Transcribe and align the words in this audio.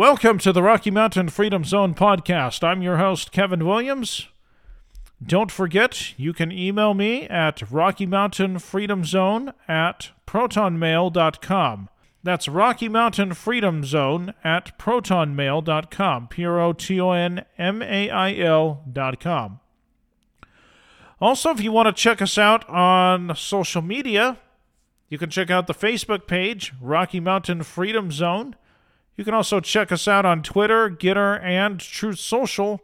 Welcome 0.00 0.38
to 0.38 0.52
the 0.54 0.62
Rocky 0.62 0.90
Mountain 0.90 1.28
Freedom 1.28 1.62
Zone 1.62 1.94
podcast. 1.94 2.64
I'm 2.64 2.80
your 2.80 2.96
host, 2.96 3.32
Kevin 3.32 3.66
Williams. 3.66 4.28
Don't 5.22 5.52
forget, 5.52 6.18
you 6.18 6.32
can 6.32 6.50
email 6.50 6.94
me 6.94 7.28
at 7.28 7.70
Rocky 7.70 8.06
Mountain 8.06 8.60
Freedom 8.60 9.04
Zone 9.04 9.52
at 9.68 10.12
protonmail.com. 10.26 11.90
That's 12.22 12.48
Rocky 12.48 12.88
Mountain 12.88 13.34
Freedom 13.34 13.84
Zone 13.84 14.32
at 14.42 14.78
protonmail.com. 14.78 16.28
P 16.28 16.46
R 16.46 16.60
O 16.60 16.72
T 16.72 16.98
O 16.98 17.10
N 17.10 17.44
M 17.58 17.82
A 17.82 18.08
I 18.08 18.34
L.com. 18.36 19.60
Also, 21.20 21.50
if 21.50 21.60
you 21.60 21.72
want 21.72 21.94
to 21.94 22.02
check 22.02 22.22
us 22.22 22.38
out 22.38 22.66
on 22.70 23.36
social 23.36 23.82
media, 23.82 24.38
you 25.10 25.18
can 25.18 25.28
check 25.28 25.50
out 25.50 25.66
the 25.66 25.74
Facebook 25.74 26.26
page, 26.26 26.72
Rocky 26.80 27.20
Mountain 27.20 27.64
Freedom 27.64 28.10
Zone. 28.10 28.56
You 29.16 29.24
can 29.24 29.34
also 29.34 29.60
check 29.60 29.92
us 29.92 30.08
out 30.08 30.24
on 30.24 30.42
Twitter, 30.42 30.88
Gettr, 30.88 31.42
and 31.42 31.78
Truth 31.78 32.18
Social. 32.18 32.80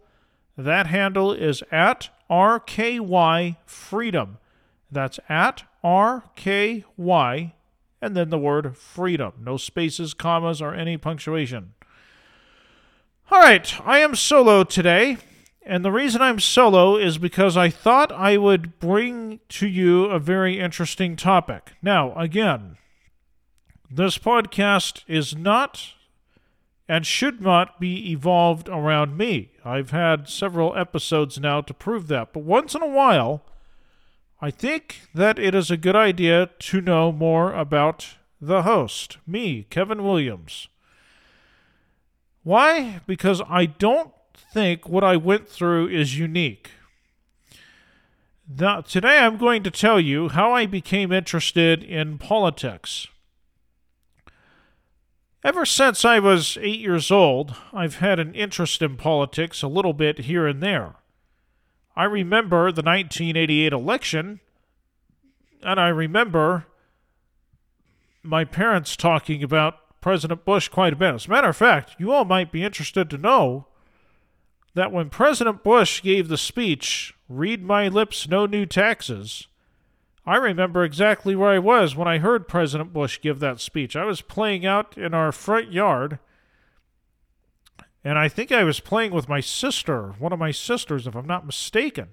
That 0.56 0.86
handle 0.86 1.32
is 1.32 1.62
at 1.70 2.10
RKY 2.30 3.56
Freedom. 3.66 4.38
That's 4.90 5.18
at 5.28 5.64
RKY 5.84 7.52
and 8.02 8.16
then 8.16 8.30
the 8.30 8.38
word 8.38 8.76
freedom. 8.76 9.32
No 9.40 9.56
spaces, 9.56 10.14
commas, 10.14 10.60
or 10.60 10.74
any 10.74 10.96
punctuation. 10.96 11.74
All 13.30 13.40
right, 13.40 13.74
I 13.84 13.98
am 13.98 14.14
solo 14.14 14.64
today. 14.64 15.18
And 15.62 15.84
the 15.84 15.90
reason 15.90 16.22
I'm 16.22 16.38
solo 16.38 16.96
is 16.96 17.18
because 17.18 17.56
I 17.56 17.70
thought 17.70 18.12
I 18.12 18.36
would 18.36 18.78
bring 18.78 19.40
to 19.48 19.66
you 19.66 20.04
a 20.04 20.20
very 20.20 20.60
interesting 20.60 21.16
topic. 21.16 21.72
Now, 21.82 22.14
again, 22.14 22.76
this 23.90 24.16
podcast 24.16 25.02
is 25.08 25.36
not 25.36 25.94
and 26.88 27.04
should 27.06 27.40
not 27.40 27.80
be 27.80 28.10
evolved 28.12 28.68
around 28.68 29.16
me. 29.16 29.50
I've 29.64 29.90
had 29.90 30.28
several 30.28 30.76
episodes 30.76 31.38
now 31.38 31.60
to 31.62 31.74
prove 31.74 32.08
that. 32.08 32.32
But 32.32 32.44
once 32.44 32.74
in 32.74 32.82
a 32.82 32.88
while, 32.88 33.42
I 34.40 34.50
think 34.50 35.00
that 35.14 35.38
it 35.38 35.54
is 35.54 35.70
a 35.70 35.76
good 35.76 35.96
idea 35.96 36.50
to 36.58 36.80
know 36.80 37.10
more 37.10 37.52
about 37.52 38.16
the 38.40 38.62
host, 38.62 39.18
me, 39.26 39.66
Kevin 39.70 40.04
Williams. 40.04 40.68
Why? 42.42 43.00
Because 43.06 43.42
I 43.48 43.66
don't 43.66 44.12
think 44.52 44.88
what 44.88 45.02
I 45.02 45.16
went 45.16 45.48
through 45.48 45.88
is 45.88 46.18
unique. 46.18 46.70
Now, 48.48 48.82
today 48.82 49.18
I'm 49.18 49.38
going 49.38 49.64
to 49.64 49.70
tell 49.72 49.98
you 49.98 50.28
how 50.28 50.52
I 50.52 50.66
became 50.66 51.10
interested 51.10 51.82
in 51.82 52.18
politics. 52.18 53.08
Ever 55.46 55.64
since 55.64 56.04
I 56.04 56.18
was 56.18 56.58
eight 56.60 56.80
years 56.80 57.08
old, 57.08 57.54
I've 57.72 57.98
had 57.98 58.18
an 58.18 58.34
interest 58.34 58.82
in 58.82 58.96
politics 58.96 59.62
a 59.62 59.68
little 59.68 59.92
bit 59.92 60.18
here 60.24 60.44
and 60.44 60.60
there. 60.60 60.96
I 61.94 62.02
remember 62.02 62.72
the 62.72 62.82
1988 62.82 63.72
election, 63.72 64.40
and 65.62 65.78
I 65.78 65.86
remember 65.86 66.66
my 68.24 68.44
parents 68.44 68.96
talking 68.96 69.44
about 69.44 70.00
President 70.00 70.44
Bush 70.44 70.66
quite 70.66 70.94
a 70.94 70.96
bit. 70.96 71.14
As 71.14 71.26
a 71.26 71.30
matter 71.30 71.50
of 71.50 71.56
fact, 71.56 71.94
you 71.96 72.10
all 72.10 72.24
might 72.24 72.50
be 72.50 72.64
interested 72.64 73.08
to 73.10 73.16
know 73.16 73.68
that 74.74 74.90
when 74.90 75.10
President 75.10 75.62
Bush 75.62 76.02
gave 76.02 76.26
the 76.26 76.36
speech, 76.36 77.14
Read 77.28 77.62
My 77.62 77.86
Lips, 77.86 78.28
No 78.28 78.46
New 78.46 78.66
Taxes, 78.66 79.46
I 80.26 80.36
remember 80.36 80.82
exactly 80.82 81.36
where 81.36 81.50
I 81.50 81.60
was 81.60 81.94
when 81.94 82.08
I 82.08 82.18
heard 82.18 82.48
President 82.48 82.92
Bush 82.92 83.20
give 83.20 83.38
that 83.38 83.60
speech. 83.60 83.94
I 83.94 84.04
was 84.04 84.20
playing 84.20 84.66
out 84.66 84.98
in 84.98 85.14
our 85.14 85.30
front 85.30 85.72
yard, 85.72 86.18
and 88.02 88.18
I 88.18 88.28
think 88.28 88.50
I 88.50 88.64
was 88.64 88.80
playing 88.80 89.12
with 89.12 89.28
my 89.28 89.38
sister, 89.38 90.14
one 90.18 90.32
of 90.32 90.40
my 90.40 90.50
sisters, 90.50 91.06
if 91.06 91.14
I'm 91.14 91.28
not 91.28 91.46
mistaken. 91.46 92.08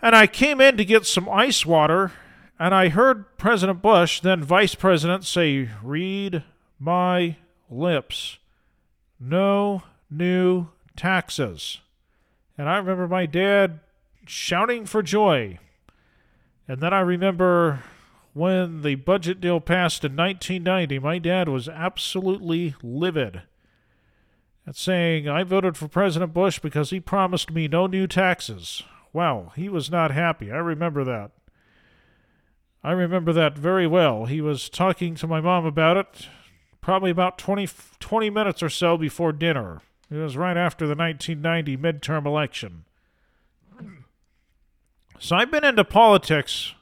And 0.00 0.16
I 0.16 0.26
came 0.26 0.62
in 0.62 0.78
to 0.78 0.84
get 0.84 1.04
some 1.04 1.28
ice 1.28 1.66
water, 1.66 2.12
and 2.58 2.74
I 2.74 2.88
heard 2.88 3.36
President 3.36 3.82
Bush, 3.82 4.20
then 4.20 4.42
Vice 4.42 4.74
President, 4.74 5.24
say, 5.24 5.68
Read 5.82 6.42
my 6.78 7.36
lips. 7.68 8.38
No 9.20 9.82
new 10.10 10.68
taxes. 10.96 11.80
And 12.56 12.68
I 12.68 12.78
remember 12.78 13.06
my 13.06 13.26
dad 13.26 13.80
shouting 14.26 14.86
for 14.86 15.02
joy. 15.02 15.58
And 16.68 16.80
then 16.80 16.92
I 16.92 17.00
remember 17.00 17.82
when 18.34 18.82
the 18.82 18.94
budget 18.94 19.40
deal 19.40 19.58
passed 19.58 20.04
in 20.04 20.14
1990, 20.14 20.98
my 20.98 21.18
dad 21.18 21.48
was 21.48 21.68
absolutely 21.68 22.74
livid 22.82 23.42
at 24.66 24.76
saying, 24.76 25.28
I 25.28 25.44
voted 25.44 25.78
for 25.78 25.88
President 25.88 26.34
Bush 26.34 26.58
because 26.58 26.90
he 26.90 27.00
promised 27.00 27.50
me 27.50 27.66
no 27.66 27.86
new 27.86 28.06
taxes. 28.06 28.82
Wow, 29.14 29.52
he 29.56 29.70
was 29.70 29.90
not 29.90 30.10
happy. 30.10 30.52
I 30.52 30.58
remember 30.58 31.04
that. 31.04 31.30
I 32.84 32.92
remember 32.92 33.32
that 33.32 33.56
very 33.56 33.86
well. 33.86 34.26
He 34.26 34.42
was 34.42 34.68
talking 34.68 35.14
to 35.16 35.26
my 35.26 35.40
mom 35.40 35.64
about 35.64 35.96
it 35.96 36.28
probably 36.80 37.10
about 37.10 37.36
20, 37.36 37.68
20 38.00 38.30
minutes 38.30 38.62
or 38.62 38.70
so 38.70 38.96
before 38.96 39.32
dinner. 39.32 39.82
It 40.10 40.16
was 40.16 40.36
right 40.36 40.56
after 40.56 40.86
the 40.86 40.94
1990 40.94 41.76
midterm 41.76 42.24
election. 42.24 42.84
So 45.20 45.34
I've 45.34 45.50
been 45.50 45.64
into 45.64 45.84
politics, 45.84 46.74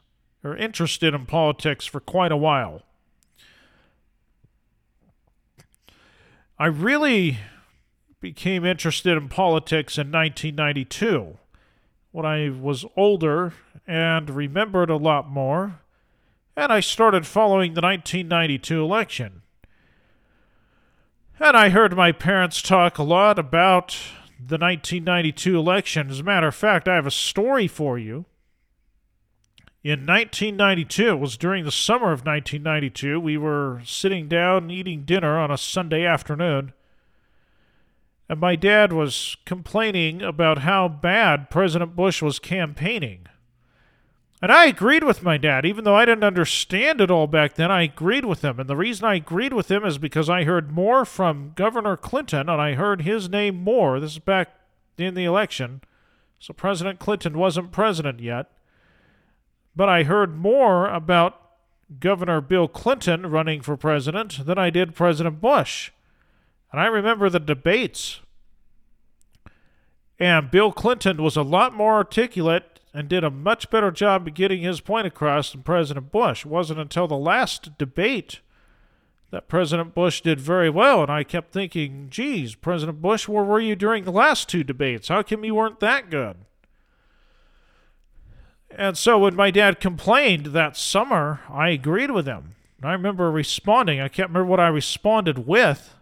or 0.45 0.57
interested 0.57 1.15
in 1.15 1.25
politics, 1.25 1.87
for 1.87 2.01
quite 2.01 2.31
a 2.31 2.37
while. 2.37 2.83
I 6.59 6.67
really 6.67 7.39
became 8.21 8.65
interested 8.65 9.17
in 9.17 9.29
politics 9.29 9.97
in 9.97 10.13
1992 10.13 11.39
when 12.13 12.27
I 12.27 12.51
was 12.51 12.85
older 12.97 13.55
and 13.87 14.29
remembered 14.29 14.91
a 14.91 14.97
lot 14.97 15.29
more, 15.29 15.81
and 16.57 16.73
I 16.73 16.81
started 16.81 17.27
following 17.27 17.75
the 17.75 17.83
1992 17.83 18.83
election. 18.83 19.43
And 21.39 21.57
I 21.57 21.71
heard 21.71 21.97
my 21.97 22.13
parents 22.13 22.61
talk 22.63 22.99
a 22.99 23.03
lot 23.03 23.39
about 23.39 23.99
the 24.39 24.59
1992 24.59 25.59
election. 25.59 26.11
As 26.11 26.21
a 26.21 26.25
matter 26.25 26.49
of 26.49 26.55
fact, 26.55 26.89
I 26.89 26.95
have 26.95 27.07
a 27.07 27.11
story 27.11 27.67
for 27.67 27.99
you. 27.99 28.27
In 29.83 30.01
1992, 30.01 31.09
it 31.11 31.21
was 31.21 31.37
during 31.37 31.65
the 31.65 31.71
summer 31.71 32.13
of 32.13 32.27
1992, 32.27 33.21
we 33.21 33.39
were 33.39 33.81
sitting 33.85 34.27
down 34.27 34.69
eating 34.69 35.05
dinner 35.05 35.39
on 35.39 35.53
a 35.53 35.57
Sunday 35.57 36.05
afternoon, 36.05 36.73
and 38.29 38.41
my 38.41 38.57
dad 38.57 38.93
was 38.93 39.37
complaining 39.45 40.23
about 40.23 40.59
how 40.59 40.89
bad 40.89 41.51
President 41.51 41.95
Bush 41.95 42.21
was 42.21 42.41
campaigning. 42.41 43.29
And 44.43 44.53
I 44.53 44.67
agreed 44.67 45.03
with 45.03 45.23
my 45.23 45.39
dad, 45.39 45.65
even 45.65 45.85
though 45.85 45.95
I 45.95 46.05
didn't 46.05 46.25
understand 46.25 47.01
it 47.01 47.11
all 47.11 47.27
back 47.27 47.55
then. 47.55 47.71
I 47.71 47.85
agreed 47.85 48.27
with 48.27 48.43
him. 48.45 48.61
And 48.61 48.69
the 48.69 48.77
reason 48.77 49.07
I 49.07 49.15
agreed 49.15 49.55
with 49.55 49.71
him 49.71 49.85
is 49.85 49.97
because 49.97 50.29
I 50.29 50.45
heard 50.45 50.71
more 50.71 51.07
from 51.07 51.53
Governor 51.55 51.97
Clinton, 51.97 52.49
and 52.51 52.61
I 52.61 52.75
heard 52.75 53.03
his 53.03 53.31
name 53.31 53.57
more. 53.57 53.99
This 53.99 54.13
is 54.13 54.19
back 54.19 54.55
in 54.99 55.15
the 55.15 55.25
election. 55.25 55.81
So 56.39 56.53
President 56.53 56.99
Clinton 56.99 57.39
wasn't 57.39 57.73
president 57.73 58.21
yet. 58.21 58.51
But 59.75 59.89
I 59.89 60.03
heard 60.03 60.37
more 60.37 60.87
about 60.89 61.41
Governor 61.99 62.43
Bill 62.43 62.69
Clinton 62.69 63.27
running 63.27 63.63
for 63.63 63.77
president 63.77 64.45
than 64.45 64.59
I 64.59 64.69
did 64.69 64.95
President 64.95 65.41
Bush. 65.41 65.93
And 66.73 66.81
I 66.81 66.87
remember 66.87 67.31
the 67.31 67.41
debates. 67.41 68.21
And 70.19 70.51
Bill 70.51 70.73
Clinton 70.73 71.23
was 71.23 71.37
a 71.37 71.43
lot 71.43 71.75
more 71.75 71.95
articulate 71.95 72.76
and 72.97 73.11
did 73.11 73.23
a 73.23 73.31
much 73.31 73.69
better 73.69 73.91
job 73.91 74.27
of 74.27 74.33
getting 74.33 74.63
his 74.63 74.81
point 74.81 75.07
across 75.07 75.53
than 75.53 75.63
President 75.63 76.11
Bush. 76.11 76.47
It 76.47 76.51
wasn't 76.51 76.81
until 76.81 77.07
the 77.07 77.15
last 77.15 77.77
debate 77.77 78.41
that 79.31 79.49
President 79.49 79.95
Bush 79.95 80.23
did 80.23 80.41
very 80.41 80.71
well, 80.71 81.03
and 81.03 81.13
I 81.13 81.23
kept 81.23 81.53
thinking, 81.53 82.07
geez, 82.09 82.55
President 82.55 83.03
Bush, 83.03 83.29
where 83.29 83.45
were 83.45 83.61
you 83.61 83.77
during 83.77 84.05
the 84.05 84.11
last 84.11 84.49
two 84.49 84.65
debates? 84.65 85.09
How 85.09 85.23
come 85.23 85.45
you 85.45 85.55
weren't 85.55 85.81
that 85.81 86.09
good? 86.09 86.39
And 88.71 88.97
so 88.97 89.19
when 89.19 89.37
my 89.37 89.51
dad 89.51 89.79
complained 89.79 90.47
that 90.47 90.75
summer, 90.75 91.41
I 91.51 91.69
agreed 91.69 92.13
with 92.13 92.25
him. 92.25 92.55
I 92.83 92.93
remember 92.93 93.31
responding. 93.31 94.01
I 94.01 94.09
can't 94.09 94.31
remember 94.31 94.49
what 94.49 94.61
I 94.61 94.69
responded 94.69 95.47
with, 95.47 95.96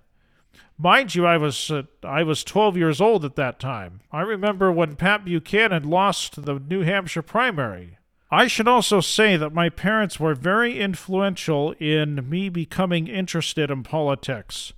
Mind 0.77 1.15
you, 1.15 1.25
I 1.25 1.37
was 1.37 1.71
uh, 1.71 1.83
I 2.03 2.25
was 2.25 2.43
12 2.43 2.77
years 2.77 3.01
old 3.01 3.25
at 3.25 3.37
that 3.37 3.61
time. 3.61 4.01
I 4.11 4.23
remember 4.23 4.73
when 4.73 4.97
Pat 4.97 5.25
Buchanan 5.25 5.89
lost 5.89 6.45
the 6.45 6.59
New 6.59 6.83
Hampshire 6.83 7.23
primary. 7.23 7.99
I 8.31 8.49
should 8.49 8.67
also 8.67 9.01
say 9.01 9.37
that 9.37 9.55
my 9.55 9.69
parents 9.69 10.19
were 10.19 10.35
very 10.35 10.81
influential 10.81 11.73
in 11.79 12.29
me 12.29 12.49
becoming 12.49 13.07
interested 13.07 13.71
in 13.71 13.85
politics. 13.85 14.73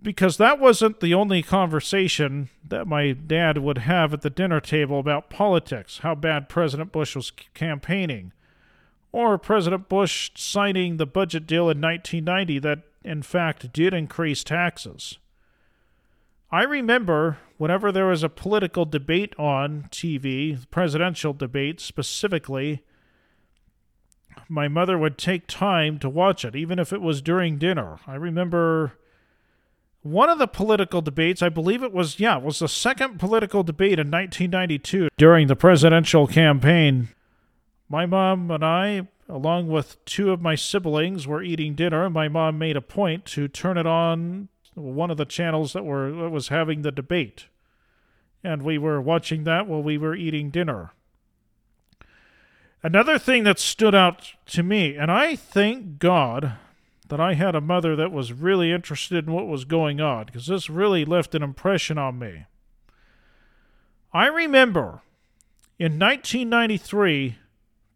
Because 0.00 0.36
that 0.36 0.60
wasn't 0.60 1.00
the 1.00 1.12
only 1.12 1.42
conversation 1.42 2.48
that 2.66 2.86
my 2.86 3.10
dad 3.12 3.58
would 3.58 3.78
have 3.78 4.14
at 4.14 4.22
the 4.22 4.30
dinner 4.30 4.60
table 4.60 5.00
about 5.00 5.30
politics, 5.30 5.98
how 5.98 6.14
bad 6.14 6.48
President 6.48 6.92
Bush 6.92 7.16
was 7.16 7.32
campaigning, 7.54 8.32
or 9.10 9.36
President 9.36 9.88
Bush 9.88 10.30
signing 10.36 10.96
the 10.96 11.06
budget 11.06 11.46
deal 11.46 11.68
in 11.68 11.80
1990 11.80 12.60
that 12.60 12.82
in 13.04 13.22
fact, 13.22 13.72
did 13.72 13.94
increase 13.94 14.44
taxes. 14.44 15.18
I 16.52 16.62
remember 16.64 17.38
whenever 17.58 17.92
there 17.92 18.06
was 18.06 18.22
a 18.22 18.28
political 18.28 18.84
debate 18.84 19.34
on 19.38 19.88
TV, 19.90 20.58
presidential 20.70 21.32
debate 21.32 21.80
specifically, 21.80 22.82
my 24.48 24.66
mother 24.66 24.98
would 24.98 25.16
take 25.16 25.46
time 25.46 25.98
to 26.00 26.08
watch 26.08 26.44
it, 26.44 26.56
even 26.56 26.78
if 26.78 26.92
it 26.92 27.00
was 27.00 27.22
during 27.22 27.58
dinner. 27.58 27.98
I 28.06 28.16
remember 28.16 28.94
one 30.02 30.28
of 30.28 30.38
the 30.38 30.48
political 30.48 31.02
debates, 31.02 31.42
I 31.42 31.50
believe 31.50 31.82
it 31.82 31.92
was, 31.92 32.18
yeah, 32.18 32.38
it 32.38 32.42
was 32.42 32.58
the 32.58 32.68
second 32.68 33.18
political 33.18 33.62
debate 33.62 33.98
in 33.98 34.10
1992 34.10 35.08
during 35.16 35.46
the 35.46 35.56
presidential 35.56 36.26
campaign. 36.26 37.08
My 37.88 38.06
mom 38.06 38.50
and 38.50 38.64
I, 38.64 39.08
along 39.30 39.68
with 39.68 40.04
two 40.04 40.30
of 40.32 40.42
my 40.42 40.54
siblings, 40.54 41.26
were 41.26 41.42
eating 41.42 41.74
dinner, 41.74 42.10
my 42.10 42.28
mom 42.28 42.58
made 42.58 42.76
a 42.76 42.82
point 42.82 43.24
to 43.26 43.48
turn 43.48 43.78
it 43.78 43.86
on 43.86 44.48
one 44.74 45.10
of 45.10 45.16
the 45.16 45.24
channels 45.24 45.72
that 45.72 45.84
were 45.84 46.10
that 46.10 46.30
was 46.30 46.48
having 46.48 46.82
the 46.82 46.92
debate. 46.92 47.46
And 48.42 48.62
we 48.62 48.78
were 48.78 49.00
watching 49.00 49.44
that 49.44 49.66
while 49.66 49.82
we 49.82 49.98
were 49.98 50.14
eating 50.14 50.50
dinner. 50.50 50.92
Another 52.82 53.18
thing 53.18 53.44
that 53.44 53.58
stood 53.58 53.94
out 53.94 54.32
to 54.46 54.62
me, 54.62 54.96
and 54.96 55.10
I 55.10 55.36
thank 55.36 55.98
God 55.98 56.54
that 57.08 57.20
I 57.20 57.34
had 57.34 57.54
a 57.54 57.60
mother 57.60 57.94
that 57.96 58.12
was 58.12 58.32
really 58.32 58.72
interested 58.72 59.26
in 59.26 59.34
what 59.34 59.46
was 59.46 59.64
going 59.64 60.00
on, 60.00 60.26
because 60.26 60.46
this 60.46 60.70
really 60.70 61.04
left 61.04 61.34
an 61.34 61.42
impression 61.42 61.98
on 61.98 62.18
me. 62.18 62.46
I 64.12 64.26
remember 64.26 65.02
in 65.78 65.98
1993, 65.98 67.36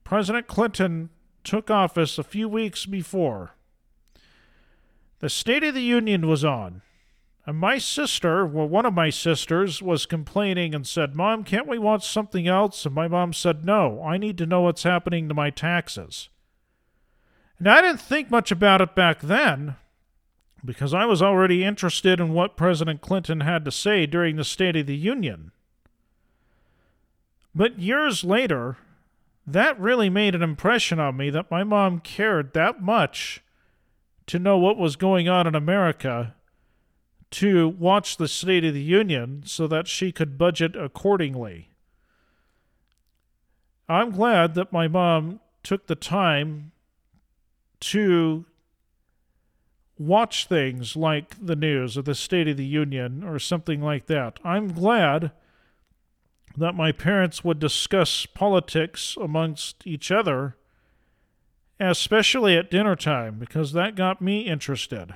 President 0.05 0.47
Clinton 0.47 1.09
took 1.45 1.71
office 1.71 2.19
a 2.19 2.25
few 2.25 2.49
weeks 2.49 2.87
before. 2.87 3.55
The 5.21 5.29
State 5.29 5.65
of 5.65 5.75
the 5.75 5.83
Union 5.83 6.27
was 6.27 6.45
on. 6.45 6.83
And 7.47 7.59
my 7.59 7.77
sister, 7.77 8.47
well, 8.47 8.67
one 8.67 8.87
of 8.87 8.95
my 8.95 9.11
sisters, 9.11 9.83
was 9.83 10.07
complaining 10.07 10.75
and 10.75 10.87
said, 10.87 11.15
Mom, 11.15 11.45
can't 11.45 11.69
we 11.69 11.79
watch 11.79 12.09
something 12.09 12.49
else? 12.49 12.87
And 12.87 12.95
my 12.95 13.07
mom 13.07 13.35
said, 13.35 13.67
No, 13.67 14.03
I 14.03 14.17
need 14.17 14.39
to 14.39 14.47
know 14.47 14.63
what's 14.63 14.83
happening 14.83 15.29
to 15.29 15.35
my 15.35 15.51
taxes. 15.51 16.31
And 17.59 17.69
I 17.69 17.83
didn't 17.83 18.01
think 18.01 18.31
much 18.31 18.51
about 18.51 18.81
it 18.81 18.95
back 18.95 19.21
then 19.21 19.77
because 20.65 20.95
I 20.95 21.05
was 21.05 21.21
already 21.21 21.63
interested 21.63 22.19
in 22.19 22.33
what 22.33 22.57
President 22.57 23.03
Clinton 23.03 23.41
had 23.41 23.65
to 23.67 23.71
say 23.71 24.07
during 24.07 24.37
the 24.37 24.45
State 24.45 24.77
of 24.77 24.87
the 24.87 24.97
Union. 24.97 25.53
But 27.55 27.79
years 27.79 28.25
later, 28.25 28.79
that 29.47 29.79
really 29.79 30.09
made 30.09 30.35
an 30.35 30.43
impression 30.43 30.99
on 30.99 31.17
me 31.17 31.31
that 31.31 31.51
my 31.51 31.65
mom 31.65 32.01
cared 32.01 32.55
that 32.55 32.83
much 32.83 33.43
to 34.27 34.39
know 34.39 34.57
what 34.57 34.79
was 34.79 34.97
going 34.97 35.29
on 35.29 35.47
in 35.47 35.55
America 35.55 36.35
to 37.31 37.69
watch 37.69 38.17
the 38.17 38.29
State 38.29 38.65
of 38.65 38.75
the 38.75 38.83
Union 38.83 39.43
so 39.45 39.67
that 39.67 39.89
she 39.89 40.13
could 40.13 40.39
budget 40.39 40.77
accordingly. 40.77 41.69
I'm 43.89 44.13
glad 44.13 44.55
that 44.55 44.73
my 44.73 44.89
mom 44.89 45.41
took 45.63 45.87
the 45.87 45.95
time 45.95 46.73
to 47.81 48.47
watch 49.99 50.47
things 50.47 50.97
like 50.97 51.35
the 51.45 51.57
news 51.57 51.99
or 51.99 52.03
the 52.03 52.15
State 52.15 52.49
of 52.49 52.57
the 52.57 52.65
Union 52.65 53.23
or 53.23 53.39
something 53.39 53.83
like 53.83 54.07
that. 54.07 54.39
I'm 54.43 54.73
glad 54.73 55.33
that 56.57 56.75
my 56.75 56.93
parents 56.93 57.43
would 57.43 57.59
discuss 57.59 58.27
politics 58.27 59.17
amongst 59.21 59.87
each 59.87 60.11
other, 60.11 60.57
especially 61.81 62.57
at 62.57 62.71
dinner 62.71 62.97
time, 62.97 63.39
because 63.39 63.73
that 63.73 63.97
got 63.97 64.23
me 64.23 64.43
interested. 64.43 65.15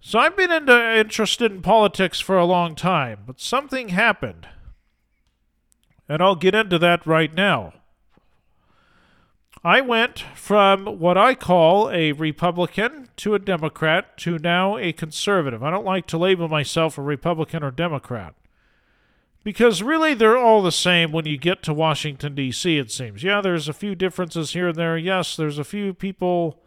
So 0.00 0.18
I've 0.18 0.36
been 0.36 0.52
into, 0.52 0.98
interested 0.98 1.52
in 1.52 1.60
politics 1.60 2.20
for 2.20 2.38
a 2.38 2.44
long 2.44 2.74
time, 2.74 3.20
but 3.26 3.40
something 3.40 3.88
happened. 3.88 4.48
And 6.08 6.22
I'll 6.22 6.36
get 6.36 6.54
into 6.54 6.78
that 6.78 7.06
right 7.06 7.34
now. 7.34 7.74
I 9.64 9.80
went 9.80 10.20
from 10.34 10.86
what 11.00 11.18
I 11.18 11.34
call 11.34 11.90
a 11.90 12.12
Republican 12.12 13.08
to 13.16 13.34
a 13.34 13.40
Democrat 13.40 14.16
to 14.18 14.38
now 14.38 14.78
a 14.78 14.92
conservative. 14.92 15.62
I 15.62 15.70
don't 15.70 15.84
like 15.84 16.06
to 16.06 16.18
label 16.18 16.48
myself 16.48 16.96
a 16.96 17.02
Republican 17.02 17.64
or 17.64 17.72
Democrat. 17.72 18.34
Because 19.48 19.82
really, 19.82 20.12
they're 20.12 20.36
all 20.36 20.60
the 20.60 20.70
same 20.70 21.10
when 21.10 21.24
you 21.24 21.38
get 21.38 21.62
to 21.62 21.72
Washington, 21.72 22.34
D.C., 22.34 22.76
it 22.76 22.90
seems. 22.90 23.22
Yeah, 23.22 23.40
there's 23.40 23.66
a 23.66 23.72
few 23.72 23.94
differences 23.94 24.52
here 24.52 24.68
and 24.68 24.76
there. 24.76 24.98
Yes, 24.98 25.36
there's 25.36 25.58
a 25.58 25.64
few 25.64 25.94
people 25.94 26.62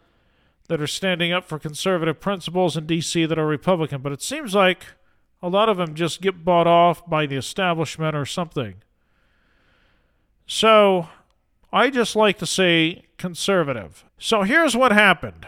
that 0.68 0.82
are 0.82 0.88
standing 0.88 1.32
up 1.32 1.46
for 1.46 1.60
conservative 1.60 2.20
principles 2.20 2.76
in 2.76 2.88
D.C. 2.88 3.28
that 3.28 3.38
are 3.38 3.46
Republican, 3.46 4.02
but 4.02 4.12
it 4.12 4.24
seems 4.24 4.56
like 4.56 4.84
a 5.44 5.48
lot 5.48 5.70
of 5.70 5.78
them 5.78 5.94
just 5.94 6.24
get 6.24 6.44
bought 6.44 6.66
off 6.66 7.08
by 7.08 7.28
the 7.28 7.36
establishment 7.36 8.16
or 8.16 8.26
something. 8.26 8.82
So 10.48 11.08
I 11.72 11.92
just 11.92 12.16
like 12.16 12.40
to 12.40 12.48
say 12.48 13.04
conservative. 13.20 14.06
So 14.18 14.42
here's 14.42 14.76
what 14.76 14.92
happened 14.92 15.46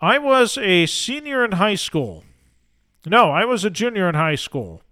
I 0.00 0.18
was 0.18 0.58
a 0.58 0.86
senior 0.86 1.44
in 1.44 1.52
high 1.52 1.76
school. 1.76 2.24
No, 3.06 3.30
I 3.30 3.44
was 3.44 3.64
a 3.64 3.70
junior 3.70 4.08
in 4.08 4.16
high 4.16 4.34
school. 4.34 4.82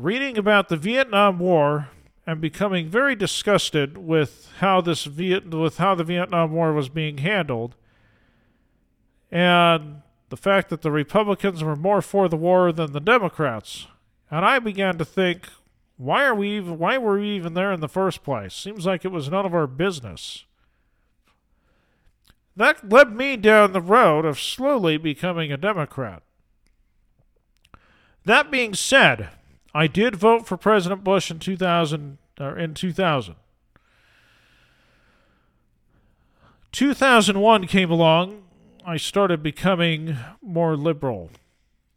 Reading 0.00 0.38
about 0.38 0.70
the 0.70 0.78
Vietnam 0.78 1.38
War 1.38 1.90
and 2.26 2.40
becoming 2.40 2.88
very 2.88 3.14
disgusted 3.14 3.98
with 3.98 4.50
how 4.60 4.80
this 4.80 5.04
Viet- 5.04 5.50
with 5.50 5.76
how 5.76 5.94
the 5.94 6.04
Vietnam 6.04 6.52
War 6.52 6.72
was 6.72 6.88
being 6.88 7.18
handled, 7.18 7.74
and 9.30 10.00
the 10.30 10.38
fact 10.38 10.70
that 10.70 10.80
the 10.80 10.90
Republicans 10.90 11.62
were 11.62 11.76
more 11.76 12.00
for 12.00 12.30
the 12.30 12.38
war 12.38 12.72
than 12.72 12.92
the 12.92 13.00
Democrats. 13.00 13.88
And 14.30 14.42
I 14.42 14.58
began 14.58 14.96
to 14.96 15.04
think, 15.04 15.50
why 15.98 16.24
are 16.24 16.34
we 16.34 16.56
even, 16.56 16.78
why 16.78 16.96
were 16.96 17.18
we 17.18 17.36
even 17.36 17.52
there 17.52 17.70
in 17.70 17.80
the 17.80 17.86
first 17.86 18.24
place? 18.24 18.54
Seems 18.54 18.86
like 18.86 19.04
it 19.04 19.12
was 19.12 19.28
none 19.28 19.44
of 19.44 19.54
our 19.54 19.66
business. 19.66 20.46
That 22.56 22.88
led 22.88 23.14
me 23.14 23.36
down 23.36 23.74
the 23.74 23.82
road 23.82 24.24
of 24.24 24.40
slowly 24.40 24.96
becoming 24.96 25.52
a 25.52 25.58
Democrat. 25.58 26.22
That 28.24 28.50
being 28.50 28.72
said, 28.72 29.28
I 29.74 29.86
did 29.86 30.16
vote 30.16 30.46
for 30.46 30.56
President 30.56 31.04
Bush 31.04 31.30
in 31.30 31.38
2000 31.38 32.18
or 32.40 32.58
in 32.58 32.74
2000. 32.74 33.36
2001 36.72 37.66
came 37.66 37.90
along, 37.90 38.42
I 38.86 38.96
started 38.96 39.42
becoming 39.42 40.16
more 40.40 40.76
liberal, 40.76 41.30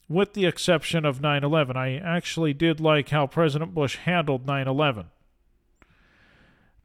with 0.09 0.33
the 0.33 0.45
exception 0.45 1.05
of 1.05 1.21
9 1.21 1.43
11. 1.43 1.77
I 1.77 1.97
actually 1.97 2.53
did 2.53 2.79
like 2.79 3.09
how 3.09 3.27
President 3.27 3.73
Bush 3.73 3.97
handled 3.97 4.45
9 4.45 4.67
11. 4.67 5.05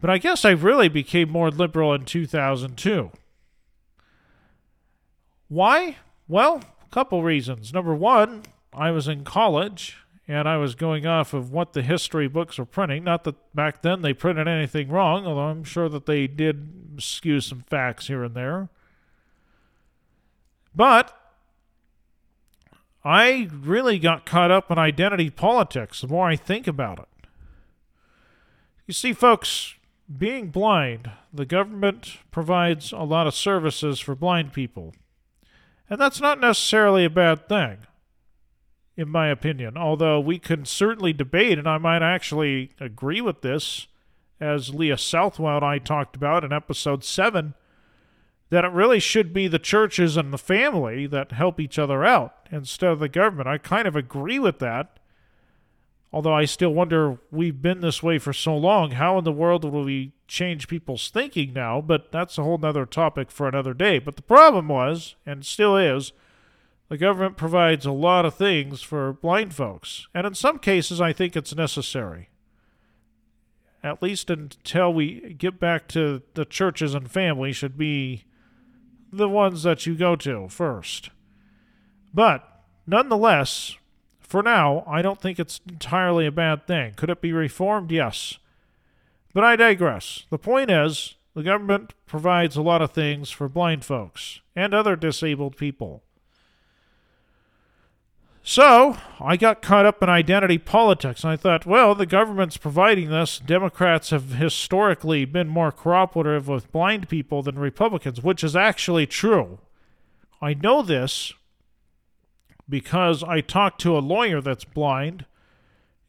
But 0.01 0.11
I 0.11 0.19
guess 0.19 0.45
I 0.45 0.51
really 0.51 0.89
became 0.89 1.29
more 1.31 1.51
liberal 1.51 1.93
in 1.93 2.05
2002. 2.05 3.11
Why? 5.49 5.97
Well, 6.29 6.63
a 6.85 6.91
couple 6.91 7.23
reasons. 7.23 7.73
Number 7.73 7.95
one, 7.95 8.43
I 8.73 8.91
was 8.91 9.09
in 9.09 9.25
college 9.25 9.97
and 10.29 10.47
I 10.47 10.59
was 10.59 10.75
going 10.75 11.07
off 11.07 11.33
of 11.33 11.51
what 11.51 11.73
the 11.73 11.81
history 11.81 12.29
books 12.29 12.59
were 12.59 12.67
printing. 12.67 13.03
Not 13.03 13.25
that 13.25 13.55
back 13.55 13.81
then 13.81 14.03
they 14.03 14.13
printed 14.13 14.47
anything 14.47 14.91
wrong, 14.91 15.27
although 15.27 15.41
I'm 15.41 15.65
sure 15.65 15.89
that 15.89 16.05
they 16.05 16.27
did 16.27 16.99
skew 16.99 17.41
some 17.41 17.65
facts 17.67 18.09
here 18.09 18.23
and 18.23 18.35
there. 18.35 18.69
But 20.77 21.19
I 23.03 23.49
really 23.59 23.99
got 23.99 24.27
caught 24.27 24.51
up 24.51 24.71
in 24.71 24.79
identity 24.79 25.31
politics 25.31 26.03
the 26.03 26.09
more 26.09 26.29
I 26.29 26.37
think 26.37 26.67
about 26.67 26.99
it. 26.99 27.09
You 28.87 28.93
see, 28.93 29.15
folks, 29.15 29.77
being 30.15 30.49
blind, 30.49 31.11
the 31.33 31.47
government 31.47 32.19
provides 32.31 32.93
a 32.93 32.99
lot 32.99 33.27
of 33.27 33.35
services 33.35 33.99
for 33.99 34.15
blind 34.15 34.53
people. 34.53 34.95
And 35.89 35.99
that's 35.99 36.21
not 36.21 36.39
necessarily 36.39 37.07
a 37.07 37.11
bad 37.11 37.49
thing 37.49 37.79
in 38.99 39.09
my 39.09 39.29
opinion. 39.29 39.77
Although 39.77 40.19
we 40.19 40.41
can 40.41 40.65
certainly 40.65 41.13
debate, 41.13 41.57
and 41.57 41.69
I 41.69 41.79
might 41.79 42.03
actually 42.03 42.73
agree 42.81 43.21
with 43.21 43.43
this, 43.43 43.87
as 44.41 44.75
Leah 44.75 44.99
Southwell 44.99 45.59
and 45.59 45.65
I 45.65 45.79
talked 45.79 46.17
about 46.17 46.45
in 46.45 46.53
episode 46.53 47.05
7, 47.05 47.55
that 48.51 48.65
it 48.65 48.73
really 48.73 48.99
should 48.99 49.33
be 49.33 49.47
the 49.47 49.59
churches 49.61 50.17
and 50.17 50.33
the 50.33 50.39
family 50.39 51.07
that 51.07 51.31
help 51.31 51.61
each 51.61 51.79
other 51.79 52.05
out 52.05 52.49
instead 52.51 52.91
of 52.91 52.99
the 52.99 53.09
government. 53.09 53.47
I 53.47 53.59
kind 53.59 53.87
of 53.87 53.95
agree 53.95 54.41
with 54.41 54.59
that. 54.59 54.99
Although 56.13 56.35
I 56.35 56.47
still 56.47 56.75
wonder, 56.75 57.19
we've 57.31 57.63
been 57.63 57.81
this 57.81 58.03
way 58.03 58.19
for 58.19 58.33
so 58.33 58.57
long. 58.57 58.93
How 58.93 59.19
in 59.19 59.25
the 59.25 59.31
world 59.31 59.65
will 59.65 59.85
we 59.85 60.13
change 60.27 60.67
people's 60.67 61.09
thinking 61.11 61.53
now? 61.53 61.81
But 61.81 62.11
that's 62.11 62.39
a 62.39 62.43
whole 62.43 62.59
other 62.65 62.87
topic 62.87 63.31
for 63.31 63.47
another 63.47 63.75
day. 63.75 63.99
But 64.01 64.17
the 64.17 64.23
problem 64.23 64.69
was, 64.69 65.15
and 65.27 65.45
still 65.45 65.77
is, 65.77 66.13
the 66.89 66.97
government 66.99 67.37
provides 67.37 67.85
a 67.85 67.93
lot 67.93 68.25
of 68.25 68.35
things 68.35 68.83
for 68.83 69.13
blind 69.13 69.55
folks, 69.55 70.07
and 70.15 70.27
in 70.27 70.35
some 70.35 70.59
cases, 70.59 71.01
I 71.01 71.13
think 71.13 71.37
it's 71.37 71.55
necessary. 71.55 72.31
At 73.83 74.03
least 74.03 74.31
until 74.31 74.93
we 74.93 75.35
get 75.35 75.61
back 75.61 75.87
to 75.89 76.23
the 76.35 76.45
churches 76.45 76.95
and 76.95 77.11
family, 77.11 77.53
should 77.53 77.77
be 77.77 78.25
the 79.13 79.29
ones 79.29 79.63
that 79.63 79.87
you 79.87 79.95
go 79.95 80.17
to 80.17 80.49
first. 80.49 81.11
But 82.13 82.47
nonetheless, 82.87 83.77
for 84.21 84.43
now, 84.43 84.85
I 84.87 85.03
don't 85.03 85.21
think 85.21 85.39
it's 85.39 85.61
entirely 85.69 86.27
a 86.27 86.33
bad 86.33 86.67
thing. 86.67 86.95
Could 86.95 87.11
it 87.11 87.21
be 87.21 87.33
reformed? 87.33 87.91
Yes. 87.91 88.39
But 89.33 89.45
I 89.45 89.57
digress. 89.57 90.25
The 90.31 90.39
point 90.39 90.71
is, 90.71 91.15
the 91.35 91.43
government 91.43 91.95
provides 92.07 92.57
a 92.57 92.63
lot 92.63 92.83
of 92.83 92.93
things 92.93 93.31
for 93.31 93.49
blind 93.49 93.85
folks 93.85 94.41
and 94.57 94.75
other 94.75 94.97
disabled 94.97 95.57
people. 95.57 96.03
So 98.51 98.97
I 99.21 99.37
got 99.37 99.61
caught 99.61 99.85
up 99.85 100.03
in 100.03 100.09
identity 100.09 100.57
politics, 100.57 101.23
and 101.23 101.31
I 101.31 101.37
thought, 101.37 101.67
well, 101.67 101.95
the 101.95 102.07
government's 102.07 102.57
providing 102.57 103.11
this. 103.11 103.39
Democrats 103.39 104.09
have 104.09 104.37
historically 104.37 105.27
been 105.27 105.49
more 105.49 105.71
cooperative 105.71 106.49
with 106.49 106.73
blind 106.73 107.11
people 107.11 107.43
than 107.43 107.59
Republicans, 107.59 108.23
which 108.23 108.43
is 108.43 108.57
actually 108.57 109.07
true. 109.07 109.59
I 110.41 110.55
know 110.55 110.81
this 110.81 111.35
because 112.67 113.23
I 113.23 113.43
talked 113.43 113.83
to 113.83 113.99
a 113.99 114.01
lawyer 114.01 114.41
that's 114.41 114.65
blind, 114.65 115.27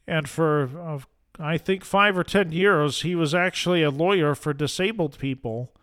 and 0.06 0.26
for 0.26 0.70
uh, 0.80 1.00
I 1.38 1.58
think 1.58 1.84
five 1.84 2.16
or 2.16 2.24
ten 2.24 2.52
years 2.52 3.02
he 3.02 3.14
was 3.14 3.34
actually 3.34 3.82
a 3.82 3.90
lawyer 3.90 4.34
for 4.34 4.54
disabled 4.54 5.18
people. 5.18 5.74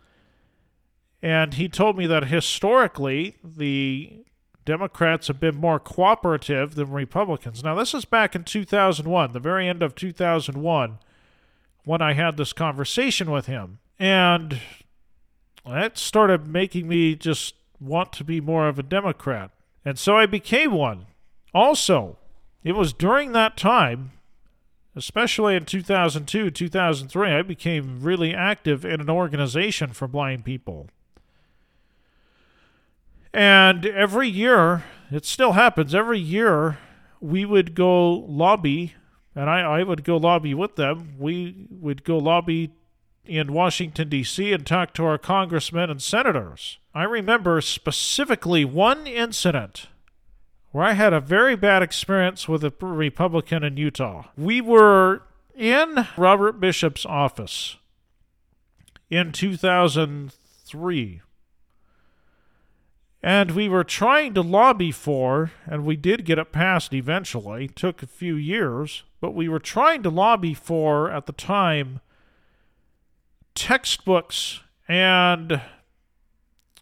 And 1.22 1.54
he 1.54 1.68
told 1.68 1.96
me 1.96 2.08
that 2.08 2.24
historically 2.24 3.36
the 3.44 4.24
Democrats 4.68 5.28
have 5.28 5.40
been 5.40 5.56
more 5.56 5.80
cooperative 5.80 6.74
than 6.74 6.90
Republicans. 6.90 7.64
Now, 7.64 7.74
this 7.74 7.94
is 7.94 8.04
back 8.04 8.36
in 8.36 8.44
2001, 8.44 9.32
the 9.32 9.40
very 9.40 9.66
end 9.66 9.82
of 9.82 9.94
2001, 9.94 10.98
when 11.84 12.02
I 12.02 12.12
had 12.12 12.36
this 12.36 12.52
conversation 12.52 13.30
with 13.30 13.46
him. 13.46 13.78
And 13.98 14.60
that 15.64 15.96
started 15.96 16.46
making 16.46 16.86
me 16.86 17.14
just 17.14 17.54
want 17.80 18.12
to 18.12 18.24
be 18.24 18.42
more 18.42 18.68
of 18.68 18.78
a 18.78 18.82
Democrat. 18.82 19.52
And 19.86 19.98
so 19.98 20.18
I 20.18 20.26
became 20.26 20.72
one. 20.72 21.06
Also, 21.54 22.18
it 22.62 22.72
was 22.72 22.92
during 22.92 23.32
that 23.32 23.56
time, 23.56 24.12
especially 24.94 25.56
in 25.56 25.64
2002, 25.64 26.50
2003, 26.50 27.30
I 27.30 27.40
became 27.40 28.02
really 28.02 28.34
active 28.34 28.84
in 28.84 29.00
an 29.00 29.08
organization 29.08 29.94
for 29.94 30.06
blind 30.06 30.44
people. 30.44 30.90
And 33.32 33.84
every 33.86 34.28
year, 34.28 34.84
it 35.10 35.24
still 35.24 35.52
happens, 35.52 35.94
every 35.94 36.18
year 36.18 36.78
we 37.20 37.44
would 37.44 37.74
go 37.74 38.10
lobby, 38.10 38.94
and 39.34 39.50
I, 39.50 39.60
I 39.60 39.82
would 39.82 40.04
go 40.04 40.16
lobby 40.16 40.54
with 40.54 40.76
them. 40.76 41.14
We 41.18 41.66
would 41.70 42.04
go 42.04 42.18
lobby 42.18 42.70
in 43.24 43.52
Washington, 43.52 44.08
D.C., 44.08 44.52
and 44.52 44.66
talk 44.66 44.94
to 44.94 45.04
our 45.04 45.18
congressmen 45.18 45.90
and 45.90 46.00
senators. 46.00 46.78
I 46.94 47.04
remember 47.04 47.60
specifically 47.60 48.64
one 48.64 49.06
incident 49.06 49.88
where 50.70 50.84
I 50.84 50.92
had 50.92 51.12
a 51.12 51.20
very 51.20 51.56
bad 51.56 51.82
experience 51.82 52.48
with 52.48 52.64
a 52.64 52.72
Republican 52.80 53.62
in 53.64 53.76
Utah. 53.76 54.28
We 54.36 54.60
were 54.60 55.22
in 55.54 56.06
Robert 56.16 56.60
Bishop's 56.60 57.04
office 57.06 57.76
in 59.10 59.32
2003 59.32 61.22
and 63.22 63.50
we 63.50 63.68
were 63.68 63.84
trying 63.84 64.34
to 64.34 64.42
lobby 64.42 64.92
for, 64.92 65.50
and 65.66 65.84
we 65.84 65.96
did 65.96 66.24
get 66.24 66.38
it 66.38 66.52
passed 66.52 66.94
eventually, 66.94 67.64
it 67.64 67.76
took 67.76 68.02
a 68.02 68.06
few 68.06 68.36
years, 68.36 69.02
but 69.20 69.34
we 69.34 69.48
were 69.48 69.58
trying 69.58 70.02
to 70.04 70.10
lobby 70.10 70.54
for, 70.54 71.10
at 71.10 71.26
the 71.26 71.32
time, 71.32 72.00
textbooks 73.54 74.60
and, 74.86 75.60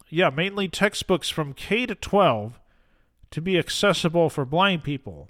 yeah, 0.09 0.29
mainly 0.29 0.67
textbooks 0.67 1.29
from 1.29 1.53
K 1.53 1.85
to 1.87 1.95
12 1.95 2.59
to 3.31 3.41
be 3.41 3.57
accessible 3.57 4.29
for 4.29 4.45
blind 4.45 4.83
people. 4.83 5.27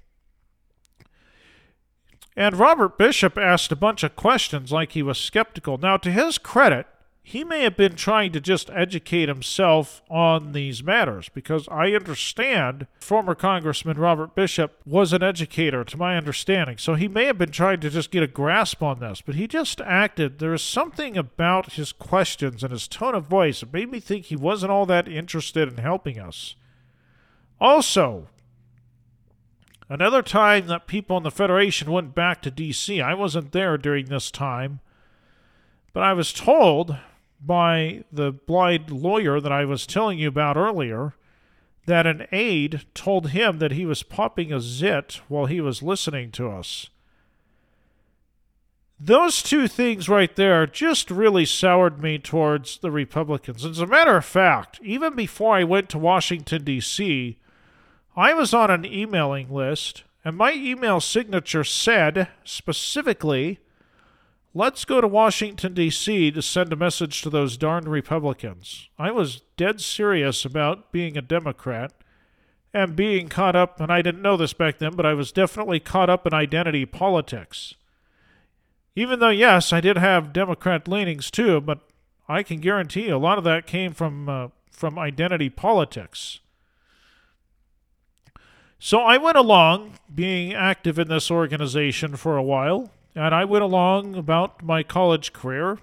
And 2.35 2.55
Robert 2.55 2.97
Bishop 2.99 3.37
asked 3.37 3.71
a 3.71 3.75
bunch 3.75 4.03
of 4.03 4.15
questions 4.15 4.71
like 4.71 4.91
he 4.91 5.01
was 5.01 5.17
skeptical. 5.17 5.79
Now, 5.79 5.97
to 5.97 6.11
his 6.11 6.37
credit, 6.37 6.85
he 7.29 7.43
may 7.43 7.63
have 7.63 7.75
been 7.75 7.97
trying 7.97 8.31
to 8.31 8.39
just 8.39 8.69
educate 8.69 9.27
himself 9.27 10.01
on 10.09 10.53
these 10.53 10.81
matters 10.81 11.27
because 11.27 11.67
I 11.67 11.91
understand 11.91 12.87
former 13.01 13.35
Congressman 13.35 13.97
Robert 13.97 14.33
Bishop 14.33 14.79
was 14.85 15.11
an 15.11 15.21
educator, 15.21 15.83
to 15.83 15.97
my 15.97 16.15
understanding. 16.15 16.77
So 16.77 16.93
he 16.93 17.09
may 17.09 17.25
have 17.25 17.37
been 17.37 17.51
trying 17.51 17.81
to 17.81 17.89
just 17.89 18.11
get 18.11 18.23
a 18.23 18.27
grasp 18.27 18.81
on 18.81 19.01
this, 19.01 19.19
but 19.19 19.35
he 19.35 19.45
just 19.45 19.81
acted. 19.81 20.39
There 20.39 20.51
was 20.51 20.63
something 20.63 21.17
about 21.17 21.73
his 21.73 21.91
questions 21.91 22.63
and 22.63 22.71
his 22.71 22.87
tone 22.87 23.13
of 23.13 23.25
voice 23.25 23.59
that 23.59 23.73
made 23.73 23.91
me 23.91 23.99
think 23.99 24.27
he 24.27 24.37
wasn't 24.37 24.71
all 24.71 24.85
that 24.85 25.09
interested 25.09 25.67
in 25.67 25.79
helping 25.79 26.17
us. 26.17 26.55
Also, 27.59 28.29
another 29.89 30.21
time 30.21 30.67
that 30.67 30.87
people 30.87 31.17
in 31.17 31.23
the 31.23 31.31
Federation 31.31 31.91
went 31.91 32.15
back 32.15 32.41
to 32.43 32.49
D.C., 32.49 33.01
I 33.01 33.13
wasn't 33.13 33.51
there 33.51 33.77
during 33.77 34.05
this 34.05 34.31
time, 34.31 34.79
but 35.91 36.03
I 36.03 36.13
was 36.13 36.31
told 36.31 36.95
by 37.39 38.03
the 38.11 38.31
blind 38.31 38.89
lawyer 38.89 39.39
that 39.39 39.51
I 39.51 39.65
was 39.65 39.85
telling 39.85 40.19
you 40.19 40.27
about 40.27 40.57
earlier 40.57 41.13
that 41.85 42.05
an 42.05 42.27
aide 42.31 42.85
told 42.93 43.29
him 43.29 43.59
that 43.59 43.71
he 43.71 43.85
was 43.85 44.03
popping 44.03 44.51
a 44.51 44.59
zit 44.59 45.21
while 45.27 45.45
he 45.45 45.61
was 45.61 45.81
listening 45.81 46.31
to 46.31 46.49
us. 46.49 46.89
Those 48.99 49.43
two 49.43 49.67
things 49.67 50.09
right 50.09 50.35
there 50.35 50.65
just 50.65 51.11
really 51.11 51.45
soured 51.45 52.01
me 52.01 52.17
towards 52.17 52.79
the 52.79 52.91
Republicans. 52.91 53.63
As 53.63 53.79
a 53.79 53.87
matter 53.87 54.17
of 54.17 54.25
fact, 54.25 54.79
even 54.83 55.15
before 55.15 55.55
I 55.55 55.63
went 55.63 55.87
to 55.89 55.99
Washington, 55.99 56.63
D.C., 56.63 57.37
I 58.15 58.33
was 58.33 58.53
on 58.53 58.71
an 58.71 58.85
emailing 58.85 59.53
list, 59.53 60.03
and 60.25 60.35
my 60.35 60.53
email 60.53 60.99
signature 60.99 61.63
said 61.63 62.27
specifically 62.43 63.59
Let's 64.57 64.85
go 64.85 65.01
to 65.01 65.07
Washington, 65.07 65.75
D.C. 65.75 66.31
to 66.31 66.41
send 66.41 66.73
a 66.73 66.75
message 66.75 67.21
to 67.21 67.29
those 67.29 67.57
darned 67.57 67.87
Republicans. 67.87 68.89
I 68.97 69.11
was 69.11 69.41
dead 69.55 69.79
serious 69.79 70.45
about 70.45 70.91
being 70.91 71.15
a 71.15 71.21
Democrat 71.21 71.93
and 72.73 72.95
being 72.95 73.29
caught 73.29 73.55
up, 73.55 73.79
and 73.79 73.91
I 73.91 74.01
didn't 74.01 74.23
know 74.23 74.35
this 74.35 74.53
back 74.53 74.79
then, 74.79 74.95
but 74.95 75.05
I 75.05 75.13
was 75.13 75.31
definitely 75.31 75.79
caught 75.79 76.09
up 76.09 76.25
in 76.25 76.33
identity 76.33 76.87
politics. 76.87 77.75
Even 78.95 79.19
though, 79.19 79.29
yes, 79.29 79.71
I 79.71 79.79
did 79.79 79.95
have 79.95 80.33
Democrat 80.33 80.87
leanings 80.87 81.29
too, 81.29 81.61
but 81.61 81.81
I 82.27 82.41
can 82.41 82.59
guarantee 82.59 83.09
a 83.09 83.19
lot 83.19 83.37
of 83.37 83.43
that 83.43 83.67
came 83.67 83.93
from 83.93 84.27
uh, 84.27 84.47
from 84.71 84.97
identity 84.97 85.51
politics. 85.51 86.39
So 88.79 89.01
I 89.01 89.17
went 89.17 89.37
along 89.37 89.99
being 90.15 90.55
active 90.55 90.97
in 90.97 91.09
this 91.09 91.29
organization 91.29 92.15
for 92.15 92.37
a 92.37 92.43
while, 92.43 92.89
and 93.17 93.33
I 93.33 93.45
went 93.45 93.63
along 93.63 94.15
about 94.15 94.63
my 94.63 94.83
college 94.83 95.33
career. 95.33 95.79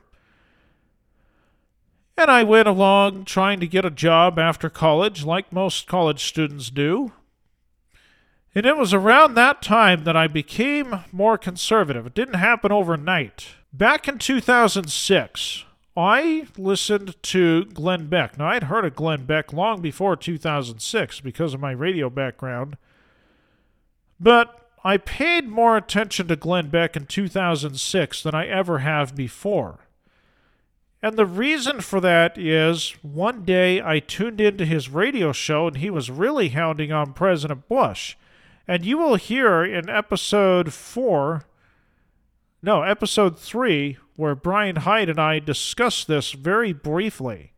And 2.17 2.31
I 2.31 2.45
went 2.45 2.69
along 2.69 3.25
trying 3.25 3.59
to 3.59 3.67
get 3.67 3.85
a 3.85 3.91
job 3.91 4.39
after 4.39 4.71
college, 4.71 5.25
like 5.25 5.53
most 5.53 5.89
college 5.89 6.25
students 6.25 6.71
do. 6.71 7.13
And 8.55 8.65
it 8.65 8.77
was 8.77 8.95
around 8.95 9.35
that 9.35 9.63
time 9.63 10.05
that 10.05 10.17
I 10.17 10.29
became 10.29 11.01
more 11.11 11.37
conservative. 11.37 12.07
It 12.07 12.15
didn't 12.15 12.35
happen 12.35 12.71
overnight. 12.71 13.49
Back 13.73 14.07
in 14.07 14.19
2006, 14.19 15.65
I 15.97 16.47
listened 16.57 17.21
to 17.25 17.65
Glenn 17.65 18.07
Beck. 18.07 18.39
Now, 18.39 18.47
I'd 18.47 18.65
heard 18.65 18.85
of 18.85 18.95
Glenn 18.95 19.25
Beck 19.25 19.53
long 19.53 19.81
before 19.81 20.15
2006 20.15 21.19
because 21.19 21.53
of 21.53 21.61
my 21.61 21.73
radio 21.73 22.09
background. 22.09 22.77
But 24.21 24.64
I 24.85 24.99
paid 24.99 25.49
more 25.49 25.79
attention 25.79 26.29
to 26.29 26.37
Glenn 26.37 26.69
Beck 26.69 26.95
in 26.95 27.07
2006 27.07 28.23
than 28.23 28.35
I 28.35 28.47
ever 28.47 28.81
have 28.81 29.17
before. 29.17 29.79
And 31.03 31.17
the 31.17 31.27
reason 31.27 31.81
for 31.81 32.01
that 32.01 32.37
is 32.37 32.95
one 33.03 33.45
day 33.45 33.81
I 33.83 33.99
tuned 33.99 34.41
into 34.41 34.67
his 34.67 34.91
radio 34.91 35.33
show 35.33 35.67
and 35.67 35.79
he 35.79 35.89
was 35.89 36.11
really 36.11 36.51
hounding 36.51 36.93
on 36.93 37.15
President 37.15 37.67
Bush. 37.69 38.17
And 38.69 38.85
you 38.85 38.99
will 38.99 39.17
hear 39.17 39.65
in 39.65 39.89
episode 39.89 40.73
four, 40.73 41.45
no, 42.63 42.83
episode 42.83 43.39
three, 43.39 43.99
where 44.17 44.35
Brian 44.35 44.77
Hyde 44.77 45.09
and 45.09 45.19
I 45.19 45.39
discuss 45.39 46.05
this 46.05 46.33
very 46.33 46.73
briefly, 46.73 47.53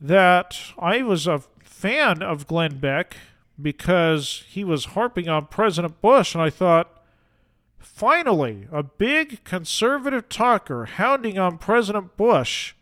that 0.00 0.58
I 0.78 1.02
was 1.02 1.26
a 1.26 1.42
fan 1.62 2.22
of 2.22 2.46
Glenn 2.46 2.78
Beck 2.78 3.16
because 3.60 4.44
he 4.48 4.64
was 4.64 4.86
harping 4.86 5.28
on 5.28 5.46
President 5.46 6.00
Bush, 6.00 6.34
and 6.34 6.42
I 6.42 6.50
thought, 6.50 7.02
finally, 7.78 8.68
a 8.70 8.82
big 8.82 9.44
conservative 9.44 10.28
talker 10.28 10.84
hounding 10.84 11.38
on 11.38 11.58
President 11.58 12.16
Bush. 12.16 12.74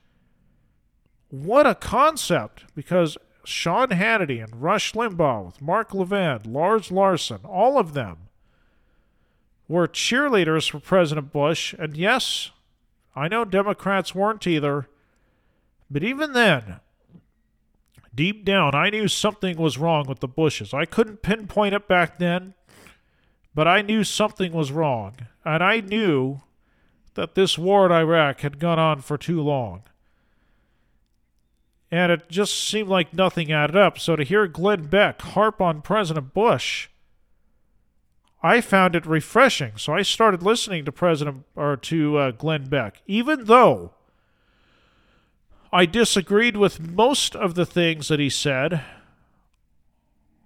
What 1.28 1.66
a 1.66 1.74
concept! 1.74 2.64
Because 2.74 3.16
Sean 3.44 3.88
Hannity 3.88 4.42
and 4.42 4.62
Rush 4.62 4.92
Limbaugh 4.94 5.44
with 5.46 5.62
Mark 5.62 5.94
Levin, 5.94 6.40
Lars 6.46 6.90
Larson, 6.90 7.40
all 7.44 7.78
of 7.78 7.92
them 7.92 8.28
were 9.68 9.88
cheerleaders 9.88 10.70
for 10.70 10.80
President 10.80 11.32
Bush. 11.32 11.74
And 11.78 11.96
yes, 11.96 12.50
I 13.14 13.28
know 13.28 13.44
Democrats 13.44 14.14
weren't 14.14 14.46
either. 14.46 14.88
But 15.90 16.02
even 16.02 16.32
then, 16.32 16.80
Deep 18.14 18.44
down, 18.44 18.74
I 18.74 18.90
knew 18.90 19.08
something 19.08 19.56
was 19.56 19.78
wrong 19.78 20.06
with 20.06 20.20
the 20.20 20.28
Bushes. 20.28 20.72
I 20.72 20.84
couldn't 20.84 21.22
pinpoint 21.22 21.74
it 21.74 21.88
back 21.88 22.18
then, 22.18 22.54
but 23.54 23.66
I 23.66 23.82
knew 23.82 24.04
something 24.04 24.52
was 24.52 24.70
wrong. 24.70 25.16
And 25.44 25.62
I 25.62 25.80
knew 25.80 26.42
that 27.14 27.34
this 27.34 27.58
war 27.58 27.86
in 27.86 27.92
Iraq 27.92 28.40
had 28.40 28.58
gone 28.58 28.78
on 28.78 29.00
for 29.00 29.18
too 29.18 29.40
long. 29.40 29.82
And 31.90 32.10
it 32.10 32.28
just 32.28 32.58
seemed 32.58 32.88
like 32.88 33.14
nothing 33.14 33.52
added 33.52 33.76
up. 33.76 33.98
So 33.98 34.16
to 34.16 34.24
hear 34.24 34.46
Glenn 34.46 34.86
Beck 34.86 35.22
harp 35.22 35.60
on 35.60 35.82
President 35.82 36.34
Bush, 36.34 36.88
I 38.42 38.60
found 38.60 38.94
it 38.94 39.06
refreshing. 39.06 39.72
So 39.76 39.94
I 39.94 40.02
started 40.02 40.42
listening 40.42 40.84
to 40.84 40.92
President 40.92 41.44
or 41.56 41.76
to 41.78 42.18
uh, 42.18 42.30
Glenn 42.32 42.68
Beck, 42.68 43.00
even 43.06 43.44
though 43.44 43.93
I 45.74 45.86
disagreed 45.86 46.56
with 46.56 46.78
most 46.78 47.34
of 47.34 47.56
the 47.56 47.66
things 47.66 48.06
that 48.06 48.20
he 48.20 48.30
said. 48.30 48.84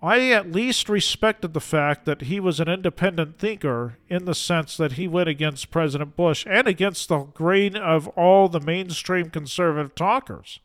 I 0.01 0.31
at 0.31 0.53
least 0.53 0.89
respected 0.89 1.53
the 1.53 1.61
fact 1.61 2.07
that 2.07 2.23
he 2.23 2.41
was 2.41 2.61
an 2.61 2.69
independent 2.69 3.39
thinker 3.39 3.99
in 4.09 4.25
the 4.25 4.35
sense 4.35 4.75
that 4.79 4.93
he 4.93 5.07
went 5.07 5.29
against 5.29 5.71
President 5.71 6.17
Bush 6.17 6.47
and 6.49 6.67
against 6.67 7.11
the 7.11 7.25
grain 7.25 7.77
of 7.77 8.09
all 8.09 8.49
the 8.49 8.59
mainstream 8.59 9.29
conservative 9.29 9.95
talkers. 9.95 10.61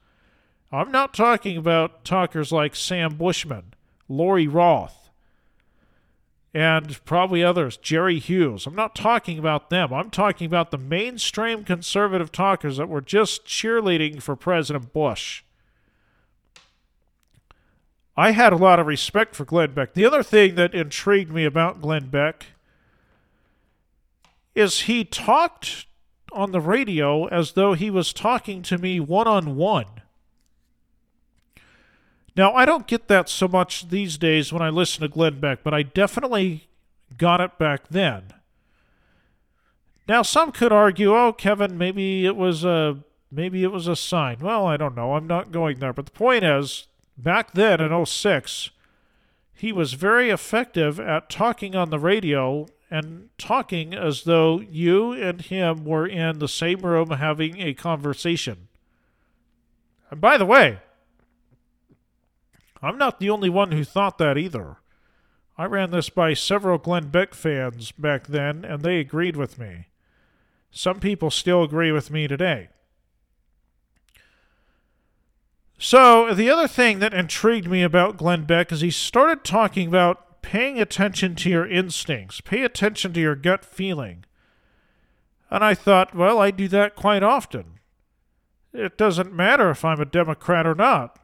I'm 0.72 0.94
not 0.94 1.14
talking 1.14 1.58
about 1.58 2.06
talkers 2.06 2.54
like 2.54 2.74
Sam 2.74 3.16
Bushman, 3.16 3.74
Laurie 4.08 4.48
Roth, 4.48 5.03
and 6.54 7.04
probably 7.04 7.44
others, 7.44 7.78
Jerry 7.78 8.20
Hughes. 8.20 8.68
I'm 8.68 8.76
not 8.76 8.96
talking 8.96 9.40
about 9.40 9.70
them. 9.70 9.92
I'm 9.92 10.12
talking 10.12 10.46
about 10.46 10.70
the 10.70 10.78
mainstream 10.78 11.64
conservative 11.64 12.32
talkers 12.32 12.78
that 12.78 12.90
were 12.90 13.02
just 13.02 13.46
cheerleading 13.46 14.22
for 14.22 14.36
President 14.36 14.94
Bush. 14.94 15.44
I 18.16 18.32
had 18.32 18.54
a 18.54 18.58
lot 18.58 18.80
of 18.80 18.86
respect 18.86 19.36
for 19.36 19.46
Glenn 19.46 19.74
Beck. 19.74 19.96
The 19.96 20.06
other 20.06 20.22
thing 20.22 20.54
that 20.56 20.76
intrigued 20.76 21.32
me 21.32 21.46
about 21.46 21.82
Glenn 21.82 22.10
Beck 22.10 22.46
is 24.54 24.82
he 24.82 25.04
talked 25.04 25.88
on 26.32 26.52
the 26.52 26.62
radio 26.62 27.26
as 27.26 27.54
though 27.54 27.74
he 27.74 27.90
was 27.90 28.14
talking 28.14 28.62
to 28.64 28.78
me 28.78 29.00
one 29.00 29.28
on 29.28 29.56
one. 29.56 30.03
Now, 32.36 32.54
I 32.54 32.66
don't 32.66 32.88
get 32.88 33.08
that 33.10 33.30
so 33.30 33.48
much 33.48 33.90
these 33.90 34.18
days 34.18 34.52
when 34.52 34.62
I 34.62 34.70
listen 34.70 35.02
to 35.02 35.08
Glenn 35.08 35.40
Beck, 35.40 35.64
but 35.64 35.74
I 35.74 35.84
definitely 35.84 36.68
got 37.18 37.42
it 37.42 37.60
back 37.60 37.90
then. 37.90 38.34
Now, 40.08 40.22
some 40.24 40.52
could 40.52 40.72
argue, 40.72 41.16
"Oh, 41.16 41.32
Kevin, 41.32 41.78
maybe 41.78 42.26
it 42.26 42.36
was 42.36 42.64
a 42.66 43.04
maybe 43.32 43.64
it 43.64 43.72
was 43.72 43.88
a 43.88 43.96
sign." 43.96 44.40
Well, 44.40 44.66
I 44.66 44.78
don't 44.78 44.96
know. 44.96 45.14
I'm 45.14 45.28
not 45.28 45.52
going 45.52 45.80
there, 45.80 45.94
but 45.94 46.06
the 46.06 46.12
point 46.12 46.44
is, 46.44 46.88
back 47.18 47.52
then 47.54 47.80
in 47.80 47.92
06, 47.92 48.72
he 49.54 49.72
was 49.72 49.94
very 49.94 50.30
effective 50.30 51.00
at 51.00 51.30
talking 51.30 51.76
on 51.76 51.90
the 51.90 52.00
radio 52.00 52.68
and 52.90 53.30
talking 53.38 53.94
as 53.94 54.24
though 54.24 54.60
you 54.60 55.14
and 55.14 55.42
him 55.42 55.86
were 55.86 56.06
in 56.06 56.40
the 56.40 56.48
same 56.48 56.80
room 56.80 57.12
having 57.12 57.62
a 57.62 57.74
conversation. 57.74 58.68
And 60.12 60.20
by 60.20 60.38
the 60.38 60.46
way, 60.46 60.80
I'm 62.84 62.98
not 62.98 63.20
the 63.20 63.30
only 63.30 63.50
one 63.50 63.72
who 63.72 63.86
thought 63.86 64.18
that 64.18 64.38
either. 64.38 64.78
I 65.58 65.66
ran 65.66 65.92
this 65.92 66.10
by 66.10 66.34
several 66.34 66.78
Glenn 66.78 67.08
Beck 67.08 67.34
fans 67.34 67.92
back 67.94 68.28
then, 68.28 68.66
and 68.66 68.82
they 68.82 69.00
agreed 69.00 69.38
with 69.38 69.58
me. 69.58 69.88
Some 70.70 71.00
people 71.00 71.32
still 71.32 71.64
agree 71.64 71.92
with 71.92 72.12
me 72.12 72.28
today. 72.28 72.70
So, 75.78 76.34
the 76.34 76.50
other 76.50 76.68
thing 76.68 77.00
that 77.00 77.14
intrigued 77.14 77.70
me 77.70 77.84
about 77.84 78.18
Glenn 78.18 78.46
Beck 78.46 78.72
is 78.72 78.82
he 78.82 78.92
started 78.92 79.44
talking 79.44 79.88
about 79.88 80.42
paying 80.42 80.80
attention 80.80 81.36
to 81.36 81.50
your 81.50 81.68
instincts, 81.68 82.42
pay 82.42 82.64
attention 82.64 83.14
to 83.14 83.20
your 83.20 83.36
gut 83.36 83.64
feeling. 83.64 84.26
And 85.50 85.64
I 85.64 85.74
thought, 85.74 86.16
well, 86.16 86.40
I 86.40 86.52
do 86.52 86.68
that 86.70 86.96
quite 86.96 87.24
often. 87.24 87.80
It 88.74 88.98
doesn't 88.98 89.34
matter 89.34 89.70
if 89.70 89.86
I'm 89.86 90.02
a 90.02 90.06
Democrat 90.06 90.66
or 90.66 90.76
not. 90.76 91.20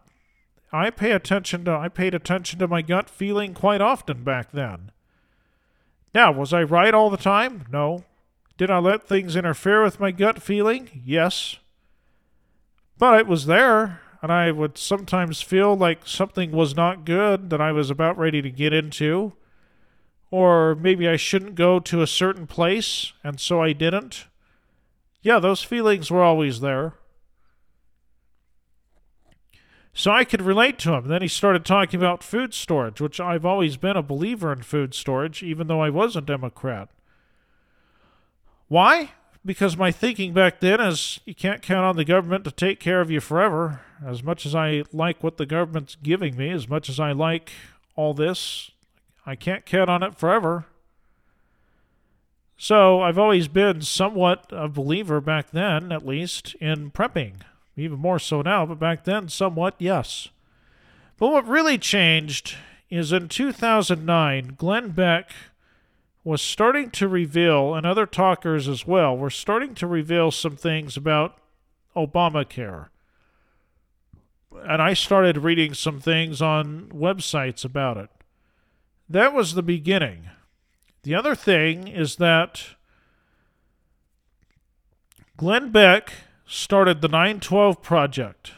I 0.71 0.89
pay 0.89 1.11
attention 1.11 1.65
to 1.65 1.71
I 1.71 1.89
paid 1.89 2.13
attention 2.13 2.59
to 2.59 2.67
my 2.67 2.81
gut 2.81 3.09
feeling 3.09 3.53
quite 3.53 3.81
often 3.81 4.23
back 4.23 4.51
then. 4.51 4.91
Now, 6.13 6.31
was 6.31 6.53
I 6.53 6.63
right 6.63 6.93
all 6.93 7.09
the 7.09 7.17
time? 7.17 7.65
No. 7.71 8.03
Did 8.57 8.69
I 8.69 8.79
let 8.79 9.07
things 9.07 9.35
interfere 9.35 9.83
with 9.83 9.99
my 9.99 10.11
gut 10.11 10.41
feeling? 10.41 11.01
Yes. 11.05 11.57
But 12.97 13.19
it 13.19 13.27
was 13.27 13.45
there, 13.45 14.01
and 14.21 14.31
I 14.31 14.51
would 14.51 14.77
sometimes 14.77 15.41
feel 15.41 15.77
like 15.77 16.05
something 16.05 16.51
was 16.51 16.75
not 16.75 17.05
good 17.05 17.49
that 17.51 17.61
I 17.61 17.71
was 17.71 17.89
about 17.89 18.17
ready 18.17 18.41
to 18.41 18.49
get 18.49 18.73
into. 18.73 19.33
Or 20.31 20.75
maybe 20.75 21.07
I 21.07 21.15
shouldn't 21.15 21.55
go 21.55 21.79
to 21.79 22.01
a 22.01 22.07
certain 22.07 22.45
place, 22.45 23.13
and 23.23 23.39
so 23.39 23.61
I 23.61 23.73
didn't. 23.73 24.27
Yeah, 25.21 25.39
those 25.39 25.63
feelings 25.63 26.11
were 26.11 26.23
always 26.23 26.59
there. 26.59 26.93
So 29.99 30.11
I 30.11 30.23
could 30.23 30.41
relate 30.41 30.79
to 30.79 30.93
him. 30.93 31.09
Then 31.09 31.21
he 31.21 31.27
started 31.27 31.65
talking 31.65 31.99
about 31.99 32.23
food 32.23 32.53
storage, 32.53 33.01
which 33.01 33.19
I've 33.19 33.45
always 33.45 33.75
been 33.75 33.97
a 33.97 34.01
believer 34.01 34.53
in 34.53 34.61
food 34.61 34.93
storage, 34.93 35.43
even 35.43 35.67
though 35.67 35.81
I 35.81 35.89
was 35.89 36.15
a 36.15 36.21
Democrat. 36.21 36.87
Why? 38.69 39.11
Because 39.45 39.75
my 39.75 39.91
thinking 39.91 40.31
back 40.31 40.61
then 40.61 40.79
is 40.79 41.19
you 41.25 41.35
can't 41.35 41.61
count 41.61 41.83
on 41.83 41.97
the 41.97 42.05
government 42.05 42.45
to 42.45 42.51
take 42.51 42.79
care 42.79 43.01
of 43.01 43.11
you 43.11 43.19
forever. 43.19 43.81
As 44.01 44.23
much 44.23 44.45
as 44.45 44.55
I 44.55 44.83
like 44.93 45.21
what 45.21 45.35
the 45.35 45.45
government's 45.45 45.97
giving 46.01 46.37
me, 46.37 46.49
as 46.49 46.69
much 46.69 46.87
as 46.87 46.97
I 46.97 47.11
like 47.11 47.51
all 47.97 48.13
this, 48.13 48.71
I 49.25 49.35
can't 49.35 49.65
count 49.65 49.89
on 49.89 50.01
it 50.01 50.17
forever. 50.17 50.65
So 52.55 53.01
I've 53.01 53.19
always 53.19 53.49
been 53.49 53.81
somewhat 53.81 54.45
a 54.51 54.69
believer 54.69 55.19
back 55.19 55.51
then, 55.51 55.91
at 55.91 56.07
least, 56.07 56.55
in 56.61 56.89
prepping 56.91 57.41
even 57.79 57.99
more 57.99 58.19
so 58.19 58.41
now, 58.41 58.65
but 58.65 58.79
back 58.79 59.03
then, 59.03 59.29
somewhat, 59.29 59.75
yes. 59.77 60.29
But 61.17 61.31
what 61.31 61.47
really 61.47 61.77
changed 61.77 62.55
is 62.89 63.11
in 63.11 63.27
2009, 63.27 64.55
Glenn 64.57 64.89
Beck 64.89 65.31
was 66.23 66.41
starting 66.41 66.91
to 66.91 67.07
reveal, 67.07 67.73
and 67.73 67.85
other 67.85 68.05
talkers 68.05 68.67
as 68.67 68.85
well, 68.85 69.15
were 69.15 69.29
starting 69.29 69.73
to 69.75 69.87
reveal 69.87 70.31
some 70.31 70.55
things 70.55 70.97
about 70.97 71.37
Obamacare. 71.95 72.87
And 74.63 74.81
I 74.81 74.93
started 74.93 75.37
reading 75.37 75.73
some 75.73 75.99
things 75.99 76.41
on 76.41 76.89
websites 76.93 77.63
about 77.63 77.97
it. 77.97 78.09
That 79.07 79.33
was 79.33 79.53
the 79.53 79.63
beginning. 79.63 80.29
The 81.03 81.15
other 81.15 81.35
thing 81.35 81.87
is 81.87 82.17
that 82.17 82.75
Glenn 85.37 85.71
Beck 85.71 86.11
started 86.49 86.99
the 87.01 87.07
912 87.07 87.81
Project. 87.83 88.53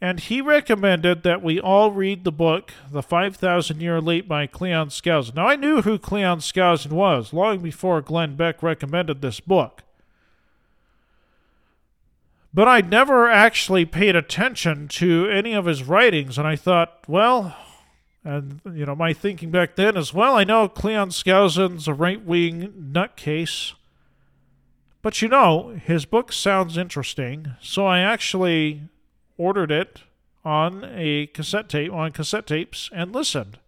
And 0.00 0.20
he 0.20 0.40
recommended 0.40 1.24
that 1.24 1.42
we 1.42 1.58
all 1.58 1.90
read 1.90 2.22
the 2.22 2.30
book, 2.30 2.72
The 2.90 3.02
5,000 3.02 3.80
Year 3.80 4.00
Leap 4.00 4.28
by 4.28 4.46
Cleon 4.46 4.88
Skousen. 4.88 5.34
Now, 5.34 5.48
I 5.48 5.56
knew 5.56 5.82
who 5.82 5.98
Cleon 5.98 6.38
Skousen 6.38 6.92
was 6.92 7.32
long 7.32 7.58
before 7.58 8.00
Glenn 8.00 8.36
Beck 8.36 8.62
recommended 8.62 9.20
this 9.22 9.40
book. 9.40 9.82
But 12.54 12.68
I 12.68 12.80
never 12.80 13.28
actually 13.28 13.84
paid 13.84 14.14
attention 14.14 14.86
to 14.88 15.28
any 15.28 15.52
of 15.52 15.64
his 15.64 15.82
writings, 15.82 16.38
and 16.38 16.46
I 16.46 16.54
thought, 16.56 17.00
well, 17.08 17.56
and 18.22 18.60
you 18.72 18.86
know, 18.86 18.94
my 18.94 19.12
thinking 19.12 19.50
back 19.50 19.76
then 19.76 19.96
is, 19.96 20.14
well, 20.14 20.36
I 20.36 20.44
know 20.44 20.68
Cleon 20.68 21.08
Skousen's 21.08 21.88
a 21.88 21.94
right 21.94 22.22
wing 22.22 22.92
nutcase. 22.92 23.72
But 25.06 25.22
you 25.22 25.28
know, 25.28 25.68
his 25.68 26.04
book 26.04 26.32
sounds 26.32 26.76
interesting, 26.76 27.54
so 27.60 27.86
I 27.86 28.00
actually 28.00 28.88
ordered 29.38 29.70
it 29.70 30.00
on 30.44 30.84
a 30.84 31.28
cassette 31.28 31.68
tape 31.68 31.92
on 31.92 32.10
cassette 32.10 32.48
tapes 32.48 32.90
and 32.92 33.14
listened. 33.14 33.60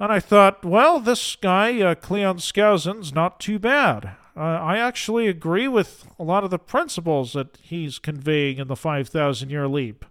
And 0.00 0.10
I 0.10 0.18
thought, 0.18 0.64
well, 0.64 0.98
this 0.98 1.36
guy, 1.36 1.80
uh, 1.80 1.94
Cleon 1.94 2.38
Skousen's 2.38 3.12
not 3.12 3.38
too 3.38 3.60
bad. 3.60 4.16
Uh, 4.36 4.40
I 4.40 4.78
actually 4.78 5.28
agree 5.28 5.68
with 5.68 6.08
a 6.18 6.24
lot 6.24 6.42
of 6.42 6.50
the 6.50 6.58
principles 6.58 7.34
that 7.34 7.56
he's 7.62 8.00
conveying 8.00 8.58
in 8.58 8.66
the 8.66 8.74
5,000 8.74 9.50
year 9.50 9.68
leap. 9.68 10.04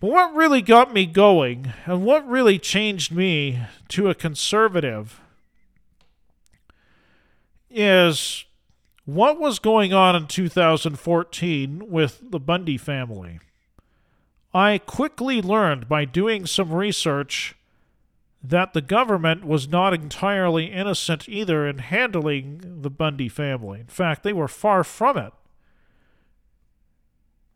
But 0.00 0.10
what 0.10 0.34
really 0.34 0.60
got 0.60 0.92
me 0.92 1.06
going, 1.06 1.72
and 1.86 2.04
what 2.04 2.28
really 2.28 2.58
changed 2.58 3.10
me 3.10 3.62
to 3.88 4.10
a 4.10 4.14
conservative, 4.14 5.18
is 7.76 8.46
what 9.04 9.38
was 9.38 9.58
going 9.58 9.92
on 9.92 10.16
in 10.16 10.26
2014 10.26 11.90
with 11.90 12.22
the 12.30 12.40
Bundy 12.40 12.78
family. 12.78 13.38
I 14.54 14.78
quickly 14.78 15.42
learned 15.42 15.86
by 15.86 16.06
doing 16.06 16.46
some 16.46 16.72
research 16.72 17.54
that 18.42 18.72
the 18.72 18.80
government 18.80 19.44
was 19.44 19.68
not 19.68 19.92
entirely 19.92 20.66
innocent 20.66 21.28
either 21.28 21.66
in 21.66 21.78
handling 21.78 22.80
the 22.80 22.90
Bundy 22.90 23.28
family. 23.28 23.80
In 23.80 23.86
fact, 23.86 24.22
they 24.22 24.32
were 24.32 24.48
far 24.48 24.82
from 24.82 25.18
it. 25.18 25.32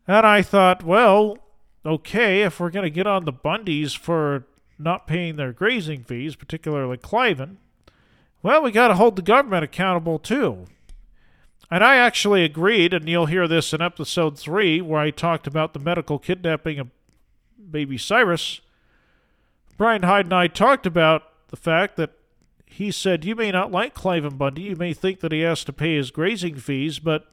And 0.07 0.25
I 0.27 0.41
thought, 0.41 0.83
well, 0.83 1.37
okay, 1.85 2.43
if 2.43 2.59
we're 2.59 2.69
going 2.69 2.83
to 2.83 2.89
get 2.89 3.07
on 3.07 3.25
the 3.25 3.33
Bundys 3.33 3.97
for 3.97 4.45
not 4.77 5.07
paying 5.07 5.35
their 5.37 5.53
grazing 5.53 6.03
fees, 6.03 6.35
particularly 6.35 6.97
Cliven, 6.97 7.57
well, 8.43 8.61
we 8.61 8.71
got 8.71 8.87
to 8.89 8.95
hold 8.95 9.15
the 9.15 9.21
government 9.21 9.63
accountable 9.63 10.19
too. 10.19 10.65
And 11.69 11.83
I 11.83 11.95
actually 11.95 12.43
agreed, 12.43 12.93
and 12.93 13.07
you'll 13.07 13.27
hear 13.27 13.47
this 13.47 13.73
in 13.73 13.81
episode 13.81 14.37
three, 14.37 14.81
where 14.81 14.99
I 14.99 15.11
talked 15.11 15.47
about 15.47 15.73
the 15.73 15.79
medical 15.79 16.19
kidnapping 16.19 16.79
of 16.79 16.89
baby 17.69 17.97
Cyrus. 17.97 18.59
Brian 19.77 20.03
Hyde 20.03 20.25
and 20.25 20.33
I 20.33 20.47
talked 20.47 20.85
about 20.85 21.23
the 21.47 21.55
fact 21.55 21.95
that 21.95 22.11
he 22.65 22.91
said, 22.91 23.23
You 23.23 23.35
may 23.35 23.51
not 23.51 23.71
like 23.71 23.95
Cliven 23.95 24.37
Bundy, 24.37 24.63
you 24.63 24.75
may 24.75 24.93
think 24.93 25.21
that 25.21 25.31
he 25.31 25.41
has 25.41 25.63
to 25.63 25.73
pay 25.73 25.95
his 25.95 26.11
grazing 26.11 26.55
fees, 26.55 26.99
but 26.99 27.31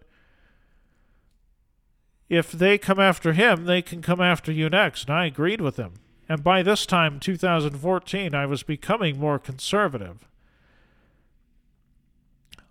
if 2.29 2.53
they 2.53 2.79
come 2.79 3.01
after 3.01 3.33
him, 3.33 3.64
they 3.64 3.83
can 3.83 4.03
come 4.03 4.21
after 4.21 4.53
you 4.53 4.68
next. 4.68 5.09
And 5.09 5.16
I 5.16 5.27
agreed 5.27 5.61
with 5.61 5.77
him. 5.77 5.94
And 6.29 6.44
by 6.44 6.62
this 6.62 6.85
time, 6.85 7.18
2014, 7.21 8.35
I 8.35 8.47
was 8.47 8.62
becoming 8.62 9.18
more 9.18 9.38
conservative. 9.38 10.29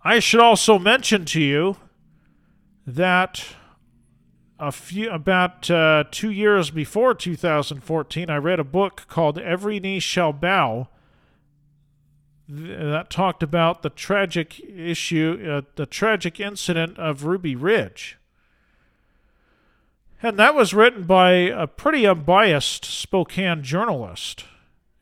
I 0.08 0.20
should 0.20 0.40
also 0.40 0.78
mention 0.78 1.26
to 1.26 1.40
you 1.42 1.76
that 2.86 3.44
a 4.58 4.72
few 4.72 5.10
about 5.10 5.70
uh, 5.70 6.04
two 6.10 6.30
years 6.30 6.70
before 6.70 7.12
2014, 7.12 8.30
I 8.30 8.36
read 8.36 8.58
a 8.58 8.64
book 8.64 9.04
called 9.06 9.38
"Every 9.38 9.78
Knee 9.78 10.00
Shall 10.00 10.32
Bow." 10.32 10.88
that 12.48 13.10
talked 13.10 13.42
about 13.42 13.82
the 13.82 13.90
tragic 13.90 14.58
issue, 14.60 15.46
uh, 15.46 15.68
the 15.76 15.84
tragic 15.84 16.40
incident 16.40 16.96
of 16.96 17.24
Ruby 17.24 17.54
Ridge. 17.54 18.16
And 20.22 20.38
that 20.38 20.54
was 20.54 20.72
written 20.72 21.02
by 21.02 21.32
a 21.32 21.66
pretty 21.66 22.06
unbiased 22.06 22.86
Spokane 22.86 23.62
journalist 23.62 24.46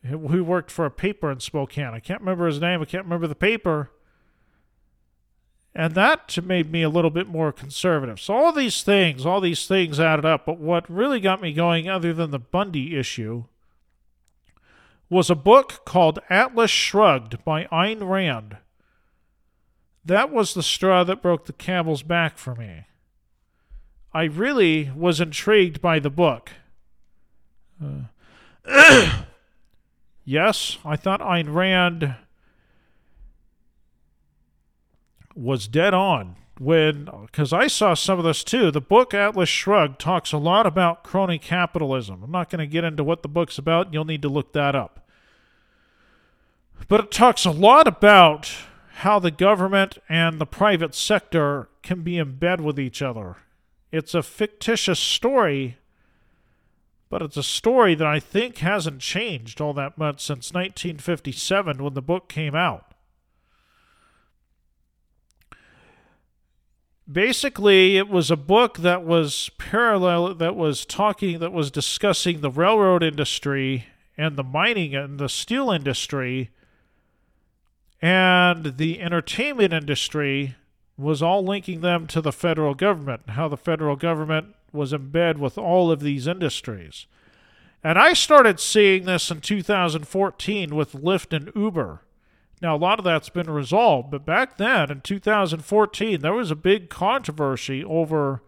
who 0.03 0.43
worked 0.43 0.73
for 0.73 0.85
a 0.85 0.91
paper 0.91 1.31
in 1.31 1.39
Spokane. 1.39 1.95
I 1.95 2.01
can't 2.01 2.23
remember 2.23 2.47
his 2.47 2.61
name, 2.61 2.83
I 2.83 2.87
can't 2.87 3.05
remember 3.05 3.29
the 3.29 3.37
paper. 3.37 3.93
And 5.79 5.95
that 5.95 6.43
made 6.43 6.73
me 6.73 6.81
a 6.81 6.89
little 6.89 7.11
bit 7.11 7.29
more 7.29 7.53
conservative. 7.53 8.19
So, 8.19 8.35
all 8.35 8.51
these 8.51 8.83
things, 8.83 9.27
all 9.27 9.43
these 9.43 9.67
things 9.69 10.01
added 10.01 10.25
up. 10.25 10.47
But 10.47 10.59
what 10.59 10.89
really 10.89 11.21
got 11.21 11.43
me 11.43 11.53
going, 11.53 11.87
other 11.87 12.15
than 12.15 12.31
the 12.31 12.39
Bundy 12.39 12.97
issue, 12.97 13.45
was 15.11 15.29
a 15.29 15.35
book 15.35 15.85
called 15.85 16.19
Atlas 16.31 16.71
Shrugged 16.71 17.45
by 17.45 17.65
Ayn 17.67 18.09
Rand. 18.09 18.57
That 20.03 20.33
was 20.33 20.55
the 20.55 20.63
straw 20.63 21.05
that 21.05 21.21
broke 21.21 21.45
the 21.45 21.53
camel's 21.53 22.03
back 22.03 22.39
for 22.39 22.55
me. 22.55 22.87
I 24.15 24.25
really 24.25 24.91
was 24.97 25.21
intrigued 25.21 25.83
by 25.83 25.99
the 25.99 26.09
book. 26.09 26.53
Uh, 27.85 29.25
yes, 30.25 30.79
I 30.87 30.97
thought 30.97 31.21
Ayn 31.21 31.55
Rand 31.55 32.15
was 35.37 35.69
dead 35.69 35.95
on 35.95 36.37
when 36.59 37.09
because 37.23 37.53
I 37.53 37.67
saw 37.67 37.95
some 37.95 38.19
of 38.19 38.25
this 38.25 38.43
too. 38.43 38.71
The 38.71 38.81
book 38.81 39.13
Atlas 39.13 39.49
Shrugged 39.49 40.01
talks 40.01 40.33
a 40.33 40.39
lot 40.39 40.67
about 40.67 41.05
crony 41.05 41.39
capitalism. 41.39 42.23
I'm 42.23 42.31
not 42.31 42.51
going 42.51 42.61
to 42.61 42.67
get 42.67 42.85
into 42.85 43.05
what 43.05 43.23
the 43.23 43.29
book's 43.29 43.59
about. 43.59 43.93
You'll 43.93 44.05
need 44.05 44.23
to 44.23 44.29
look 44.29 44.53
that 44.55 44.75
up. 44.75 45.07
But 46.89 47.01
it 47.01 47.11
talks 47.11 47.45
a 47.45 47.51
lot 47.51 47.87
about 47.87 48.51
how 48.97 49.19
the 49.19 49.31
government 49.31 49.99
and 50.09 50.41
the 50.41 50.47
private 50.47 50.95
sector 50.95 51.69
can 51.83 52.03
be 52.03 52.17
in 52.17 52.37
bed 52.37 52.61
with 52.61 52.79
each 52.81 53.03
other. 53.03 53.37
It's 53.93 54.15
a 54.15 54.23
fictitious 54.23 54.99
story, 54.99 55.77
but 57.09 57.23
it's 57.23 57.37
a 57.37 57.43
story 57.43 57.95
that 57.95 58.07
I 58.07 58.21
think 58.21 58.59
hasn't 58.59 59.01
changed 59.01 59.61
all 59.61 59.75
that 59.75 59.99
much 59.99 60.21
since 60.21 60.53
1957 60.53 61.83
when 61.83 61.95
the 61.95 62.03
book 62.03 62.29
came 62.29 62.55
out. 62.55 62.95
Basically 67.11 67.97
it 67.97 68.09
was 68.09 68.31
a 68.31 68.37
book 68.37 68.79
that 68.79 69.05
was 69.05 69.51
parallel 69.59 70.35
that 70.35 70.57
was 70.57 70.85
talking 70.85 71.39
that 71.39 71.53
was 71.53 71.71
discussing 71.71 72.41
the 72.41 72.51
railroad 72.51 73.03
industry 73.03 73.87
and 74.19 74.37
the 74.37 74.45
mining 74.45 74.95
and 74.95 75.19
the 75.19 75.29
steel 75.29 75.71
industry. 75.71 76.51
And 78.03 78.77
the 78.77 79.01
entertainment 79.01 79.73
industry 79.73 80.55
was 80.99 81.23
all 81.23 81.45
linking 81.45 81.81
them 81.81 82.07
to 82.09 82.21
the 82.21 82.33
federal 82.33 82.75
government 82.75 83.23
and 83.27 83.37
how 83.37 83.49
the 83.49 83.57
federal 83.57 83.97
government 83.97 84.55
was 84.73 84.93
in 84.93 85.11
bed 85.11 85.39
with 85.39 85.57
all 85.59 85.91
of 85.91 86.01
these 86.01 86.27
industries. 86.27 87.07
And 87.85 87.99
i 87.99 88.15
started 88.15 88.59
seeing 88.59 89.05
this 89.05 89.31
in 89.31 89.41
2014 89.41 90.75
with 90.75 90.93
lyft 90.93 91.35
and 91.35 91.53
uber 91.55 92.01
now, 92.63 92.75
a 92.75 92.79
lot 92.79 92.99
of 92.99 93.05
that's 93.05 93.29
been 93.29 93.51
resolved, 93.51 94.11
but 94.11 94.25
back 94.25 94.57
then 94.57 94.91
in 94.91 95.03
2014, 95.03 96.21
there 96.21 96.33
was 96.33 96.51
a 96.51 96.57
big 96.57 96.89
controversy 96.89 97.85
over 97.85 98.43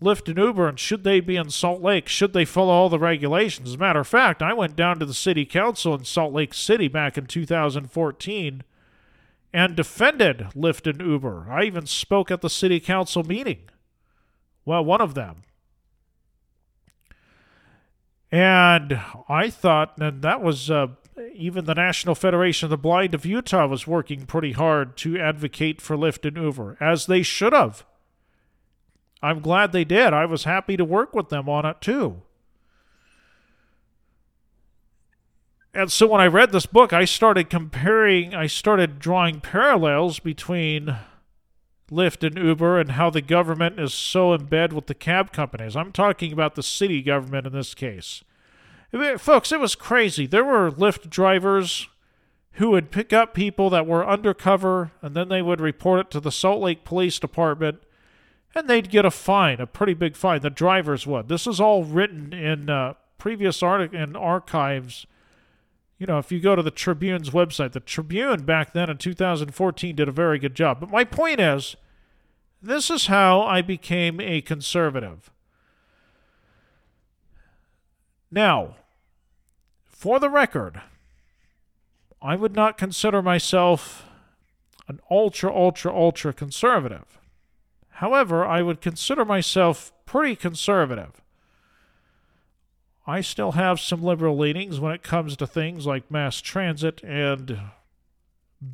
Lyft 0.00 0.28
and 0.28 0.38
Uber 0.38 0.66
and 0.66 0.78
should 0.78 1.04
they 1.04 1.20
be 1.20 1.36
in 1.36 1.50
Salt 1.50 1.82
Lake? 1.82 2.08
Should 2.08 2.32
they 2.32 2.46
follow 2.46 2.72
all 2.72 2.88
the 2.88 2.98
regulations? 2.98 3.68
As 3.68 3.74
a 3.74 3.78
matter 3.78 4.00
of 4.00 4.08
fact, 4.08 4.42
I 4.42 4.54
went 4.54 4.76
down 4.76 4.98
to 4.98 5.06
the 5.06 5.14
city 5.14 5.44
council 5.44 5.94
in 5.94 6.04
Salt 6.04 6.32
Lake 6.32 6.54
City 6.54 6.88
back 6.88 7.18
in 7.18 7.26
2014 7.26 8.64
and 9.52 9.76
defended 9.76 10.48
Lyft 10.56 10.90
and 10.90 11.00
Uber. 11.00 11.48
I 11.50 11.64
even 11.64 11.86
spoke 11.86 12.30
at 12.30 12.40
the 12.40 12.50
city 12.50 12.80
council 12.80 13.22
meeting. 13.22 13.68
Well, 14.64 14.84
one 14.84 15.02
of 15.02 15.14
them. 15.14 15.42
And 18.30 18.98
I 19.28 19.50
thought, 19.50 19.98
and 19.98 20.22
that 20.22 20.40
was 20.40 20.70
uh, 20.70 20.86
even 21.34 21.64
the 21.64 21.74
National 21.74 22.14
Federation 22.14 22.66
of 22.66 22.70
the 22.70 22.78
Blind 22.78 23.14
of 23.14 23.26
Utah 23.26 23.66
was 23.66 23.86
working 23.86 24.26
pretty 24.26 24.52
hard 24.52 24.96
to 24.98 25.18
advocate 25.18 25.80
for 25.80 25.96
Lyft 25.96 26.26
and 26.26 26.36
Uber, 26.36 26.76
as 26.80 27.06
they 27.06 27.22
should 27.22 27.52
have. 27.52 27.84
I'm 29.22 29.40
glad 29.40 29.72
they 29.72 29.84
did. 29.84 30.12
I 30.12 30.24
was 30.24 30.44
happy 30.44 30.76
to 30.76 30.84
work 30.84 31.14
with 31.14 31.28
them 31.28 31.48
on 31.48 31.64
it 31.64 31.80
too. 31.80 32.22
And 35.74 35.90
so 35.90 36.06
when 36.06 36.20
I 36.20 36.26
read 36.26 36.52
this 36.52 36.66
book, 36.66 36.92
I 36.92 37.04
started 37.04 37.48
comparing, 37.48 38.34
I 38.34 38.46
started 38.46 38.98
drawing 38.98 39.40
parallels 39.40 40.18
between 40.18 40.96
Lyft 41.90 42.26
and 42.26 42.36
Uber 42.36 42.78
and 42.78 42.92
how 42.92 43.10
the 43.10 43.22
government 43.22 43.78
is 43.78 43.94
so 43.94 44.34
in 44.34 44.46
bed 44.46 44.72
with 44.72 44.86
the 44.86 44.94
cab 44.94 45.32
companies. 45.32 45.76
I'm 45.76 45.92
talking 45.92 46.32
about 46.32 46.56
the 46.56 46.62
city 46.62 47.00
government 47.00 47.46
in 47.46 47.52
this 47.52 47.74
case. 47.74 48.22
Folks, 48.92 49.52
it 49.52 49.60
was 49.60 49.74
crazy. 49.74 50.26
There 50.26 50.44
were 50.44 50.70
Lyft 50.70 51.08
drivers 51.08 51.88
who 52.52 52.70
would 52.70 52.90
pick 52.90 53.12
up 53.12 53.32
people 53.32 53.70
that 53.70 53.86
were 53.86 54.06
undercover 54.06 54.92
and 55.00 55.14
then 55.14 55.28
they 55.28 55.40
would 55.40 55.60
report 55.60 56.00
it 56.00 56.10
to 56.10 56.20
the 56.20 56.30
Salt 56.30 56.60
Lake 56.60 56.84
Police 56.84 57.18
Department 57.18 57.82
and 58.54 58.68
they'd 58.68 58.90
get 58.90 59.06
a 59.06 59.10
fine, 59.10 59.60
a 59.60 59.66
pretty 59.66 59.94
big 59.94 60.14
fine. 60.14 60.42
The 60.42 60.50
drivers 60.50 61.06
would. 61.06 61.28
This 61.28 61.46
is 61.46 61.58
all 61.58 61.84
written 61.84 62.34
in 62.34 62.68
uh, 62.68 62.94
previous 63.16 63.62
art 63.62 63.94
in 63.94 64.14
archives. 64.14 65.06
You 65.98 66.06
know, 66.06 66.18
if 66.18 66.30
you 66.30 66.40
go 66.40 66.54
to 66.54 66.62
the 66.62 66.70
Tribune's 66.70 67.30
website, 67.30 67.72
the 67.72 67.80
Tribune 67.80 68.44
back 68.44 68.74
then 68.74 68.90
in 68.90 68.98
2014 68.98 69.96
did 69.96 70.08
a 70.08 70.12
very 70.12 70.38
good 70.38 70.54
job. 70.54 70.80
But 70.80 70.90
my 70.90 71.04
point 71.04 71.40
is, 71.40 71.76
this 72.60 72.90
is 72.90 73.06
how 73.06 73.40
I 73.40 73.62
became 73.62 74.20
a 74.20 74.42
conservative. 74.42 75.30
Now, 78.30 78.76
for 80.02 80.18
the 80.18 80.28
record, 80.28 80.80
I 82.20 82.34
would 82.34 82.56
not 82.56 82.76
consider 82.76 83.22
myself 83.22 84.04
an 84.88 84.98
ultra, 85.08 85.54
ultra, 85.54 85.94
ultra 85.94 86.32
conservative. 86.32 87.20
However, 87.88 88.44
I 88.44 88.62
would 88.62 88.80
consider 88.80 89.24
myself 89.24 89.92
pretty 90.04 90.34
conservative. 90.34 91.22
I 93.06 93.20
still 93.20 93.52
have 93.52 93.78
some 93.78 94.02
liberal 94.02 94.36
leanings 94.36 94.80
when 94.80 94.92
it 94.92 95.04
comes 95.04 95.36
to 95.36 95.46
things 95.46 95.86
like 95.86 96.10
mass 96.10 96.40
transit 96.40 97.00
and 97.04 97.60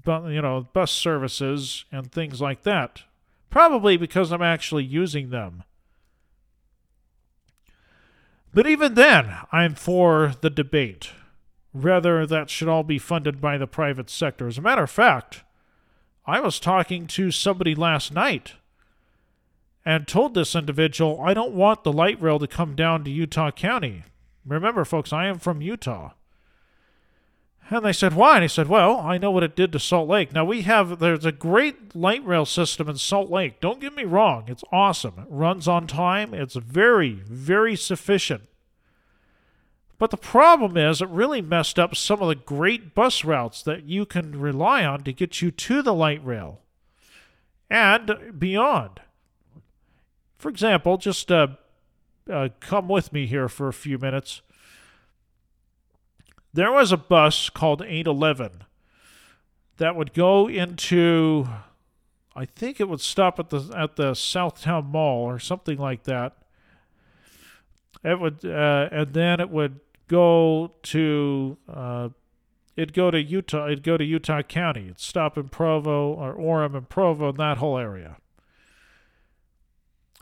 you 0.07 0.41
know 0.41 0.67
bus 0.73 0.91
services 0.91 1.85
and 1.93 2.11
things 2.11 2.41
like 2.41 2.63
that. 2.63 3.03
Probably 3.51 3.99
because 3.99 4.33
I'm 4.33 4.41
actually 4.41 4.85
using 4.85 5.29
them. 5.29 5.65
But 8.55 8.67
even 8.67 8.95
then, 8.95 9.37
I'm 9.53 9.75
for 9.75 10.33
the 10.41 10.49
debate. 10.49 11.11
Rather, 11.75 12.27
that 12.27 12.51
should 12.51 12.69
all 12.69 12.83
be 12.83 12.99
funded 12.99 13.41
by 13.41 13.59
the 13.59 13.67
private 13.67 14.11
sector. 14.11 14.47
As 14.47 14.59
a 14.59 14.63
matter 14.63 14.83
of 14.83 14.91
fact, 14.91 15.45
I 16.27 16.41
was 16.41 16.61
talking 16.61 17.07
to 17.09 17.31
somebody 17.31 17.75
last 17.75 18.13
night 18.13 18.55
and 19.85 20.07
told 20.07 20.35
this 20.35 20.55
individual, 20.55 21.21
I 21.21 21.35
don't 21.35 21.55
want 21.55 21.85
the 21.85 21.93
light 21.93 22.21
rail 22.21 22.39
to 22.39 22.47
come 22.47 22.75
down 22.75 23.05
to 23.05 23.11
Utah 23.11 23.51
County. 23.51 24.05
Remember, 24.45 24.85
folks, 24.85 25.13
I 25.13 25.27
am 25.27 25.39
from 25.39 25.63
Utah. 25.63 26.13
And 27.71 27.85
they 27.85 27.93
said, 27.93 28.15
why? 28.15 28.37
And 28.37 28.43
he 28.43 28.49
said, 28.49 28.69
well, 28.69 28.99
I 28.99 29.19
know 29.19 29.31
what 29.31 29.43
it 29.43 29.55
did 29.55 29.73
to 29.73 29.79
Salt 29.79 30.09
Lake. 30.09 30.33
Now, 30.33 30.45
we 30.45 30.63
have, 30.63 30.99
there's 30.99 31.27
a 31.27 31.33
great 31.33 31.95
light 31.95 32.25
rail 32.25 32.47
system 32.47 32.89
in 32.89 32.97
Salt 32.97 33.31
Lake. 33.31 33.61
Don't 33.61 33.81
get 33.81 33.95
me 33.95 34.05
wrong, 34.05 34.45
it's 34.47 34.65
awesome. 34.73 35.15
It 35.19 35.27
runs 35.29 35.69
on 35.69 35.87
time, 35.87 36.33
it's 36.33 36.57
very, 36.57 37.13
very 37.27 37.77
sufficient. 37.77 38.45
But 39.99 40.11
the 40.11 40.17
problem 40.17 40.77
is, 40.77 41.03
it 41.03 41.09
really 41.09 41.43
messed 41.43 41.79
up 41.79 41.97
some 41.97 42.23
of 42.23 42.29
the 42.29 42.37
great 42.37 42.95
bus 42.95 43.25
routes 43.25 43.63
that 43.63 43.85
you 43.85 44.07
can 44.07 44.39
rely 44.39 44.85
on 44.85 45.03
to 45.03 45.13
get 45.13 45.43
you 45.43 45.51
to 45.51 45.83
the 45.83 45.93
light 45.93 46.25
rail 46.25 46.61
and 47.69 48.39
beyond. 48.39 49.01
For 50.37 50.49
example, 50.49 50.99
just 50.99 51.33
uh, 51.33 51.49
uh, 52.31 52.51
come 52.61 52.89
with 52.89 53.13
me 53.13 53.27
here 53.27 53.49
for 53.49 53.67
a 53.67 53.73
few 53.73 53.99
minutes. 53.99 54.41
There 56.55 56.71
was 56.71 56.93
a 56.93 56.97
bus 56.97 57.51
called 57.51 57.83
811 57.83 58.65
that 59.79 59.97
would 59.97 60.15
go 60.15 60.49
into, 60.49 61.49
I 62.37 62.45
think 62.45 62.81
it 62.81 62.89
would 62.89 63.01
stop 63.01 63.39
at 63.39 63.51
the 63.51 63.73
at 63.77 63.97
the 63.97 64.15
South 64.15 64.63
Towne 64.63 64.87
Mall 64.87 65.25
or 65.25 65.39
something 65.39 65.77
like 65.77 66.05
that. 66.05 66.37
It 68.05 68.21
would, 68.21 68.45
uh, 68.45 68.89
and 68.93 69.13
then 69.13 69.41
it 69.41 69.51
would 69.51 69.81
go 70.09 70.73
to, 70.83 71.59
uh, 71.73 72.09
it'd 72.77 72.95
go 72.95 73.11
to 73.11 73.23
Utah. 73.23 73.67
It'd 73.67 73.83
go 73.83 73.97
to 73.97 74.05
Utah 74.05 74.43
County. 74.43 74.87
It'd 74.87 75.01
stop 75.01 75.39
in 75.39 75.49
Provo 75.49 76.13
or 76.13 76.35
Orem 76.35 76.77
and 76.77 76.89
Provo, 76.89 77.29
and 77.29 77.39
that 77.39 77.59
whole 77.59 77.79
area. 77.79 78.17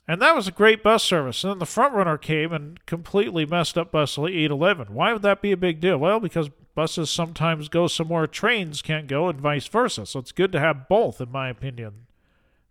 And 0.09 0.23
that 0.23 0.37
was 0.37 0.47
a 0.47 0.53
great 0.53 0.83
bus 0.83 1.03
service. 1.03 1.43
And 1.43 1.53
then 1.53 1.59
the 1.59 1.65
FrontRunner 1.65 2.21
came 2.21 2.53
and 2.53 2.85
completely 2.87 3.45
messed 3.45 3.77
up 3.77 3.91
bus 3.91 4.17
811. 4.17 4.95
Why 4.95 5.13
would 5.13 5.23
that 5.23 5.43
be 5.43 5.51
a 5.51 5.57
big 5.57 5.81
deal? 5.81 5.99
Well, 5.99 6.21
because 6.21 6.51
buses 6.77 7.11
sometimes 7.11 7.69
go 7.69 7.89
somewhere 7.89 8.27
trains 8.29 8.83
can't 8.83 9.09
go 9.09 9.29
and 9.29 9.41
vice 9.41 9.67
versa. 9.67 10.07
So 10.07 10.21
it's 10.21 10.31
good 10.31 10.53
to 10.53 10.61
have 10.61 10.89
both, 10.89 11.21
in 11.21 11.33
my 11.33 11.49
opinion, 11.49 12.07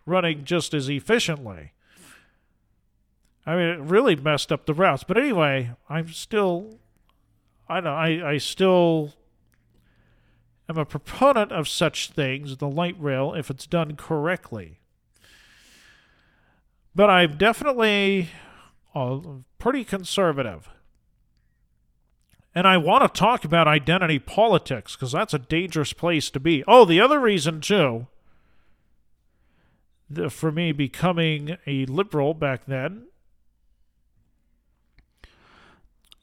running 0.06 0.46
just 0.46 0.74
as 0.74 0.90
efficiently. 0.90 1.74
I 3.46 3.56
mean, 3.56 3.68
it 3.68 3.80
really 3.80 4.16
messed 4.16 4.52
up 4.52 4.66
the 4.66 4.74
routes. 4.74 5.04
But 5.04 5.18
anyway, 5.18 5.72
I'm 5.90 6.10
still, 6.10 6.80
I 7.68 7.82
don't, 7.82 7.94
I, 7.94 8.32
I 8.32 8.38
still 8.38 9.14
am 10.70 10.78
a 10.78 10.86
proponent 10.86 11.52
of 11.52 11.68
such 11.68 12.10
things, 12.10 12.58
the 12.58 12.70
light 12.70 12.96
rail, 13.00 13.34
if 13.34 13.50
it's 13.50 13.68
done 13.68 13.96
correctly. 13.96 14.80
But 16.94 17.10
I'm 17.10 17.38
definitely 17.38 18.30
uh, 18.94 19.20
pretty 19.58 19.84
conservative. 19.84 20.70
And 22.54 22.66
I 22.66 22.78
want 22.78 23.04
to 23.04 23.20
talk 23.20 23.44
about 23.44 23.68
identity 23.68 24.18
politics 24.18 24.96
because 24.96 25.12
that's 25.12 25.34
a 25.34 25.40
dangerous 25.40 25.92
place 25.92 26.30
to 26.30 26.40
be. 26.40 26.64
Oh, 26.68 26.86
the 26.86 27.02
other 27.02 27.20
reason, 27.20 27.60
too, 27.60 28.08
the, 30.10 30.30
for 30.30 30.54
me 30.54 30.72
becoming 30.72 31.58
a 31.68 31.86
liberal 31.86 32.34
back 32.34 32.66
then, 32.66 33.08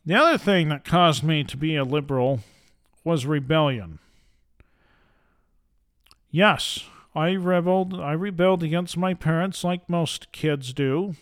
the 0.05 0.15
other 0.15 0.39
thing 0.39 0.69
that 0.69 0.85
caused 0.85 1.23
me 1.23 1.45
to 1.45 1.57
be 1.57 1.77
a 1.77 1.85
liberal 1.85 2.41
was 3.05 3.27
rebellion. 3.27 3.99
Yes, 6.31 6.85
I 7.15 7.33
rebelled 7.33 8.01
I 8.01 8.13
rebelled 8.13 8.63
against 8.63 8.97
my 8.97 9.15
parents 9.15 9.65
like 9.65 9.89
most 9.89 10.33
kids 10.33 10.73
do, 10.73 11.15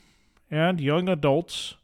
and 0.50 0.80
young 0.80 1.08
adults. 1.08 1.74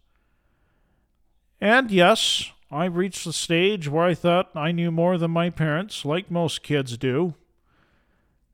And 1.60 1.90
yes, 1.90 2.52
I 2.70 2.84
reached 2.84 3.24
the 3.24 3.32
stage 3.32 3.88
where 3.88 4.04
I 4.04 4.14
thought 4.14 4.54
I 4.54 4.72
knew 4.72 4.90
more 4.90 5.18
than 5.18 5.30
my 5.30 5.50
parents, 5.50 6.04
like 6.04 6.30
most 6.30 6.62
kids 6.62 6.96
do. 6.96 7.34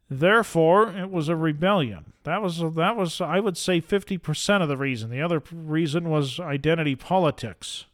Therefore, 0.09 0.89
it 0.89 1.11
was 1.11 1.29
a 1.29 1.37
rebellion. 1.37 2.13
That 2.25 2.43
was 2.43 2.59
that 2.59 2.97
was 2.97 3.21
I 3.21 3.41
would 3.41 3.57
say 3.57 3.81
50% 3.81 4.63
of 4.63 4.69
the 4.69 4.77
reason. 4.77 5.11
The 5.11 5.23
other 5.23 5.43
reason 5.51 6.09
was 6.11 6.39
identity 6.39 6.95
politics. 6.95 7.87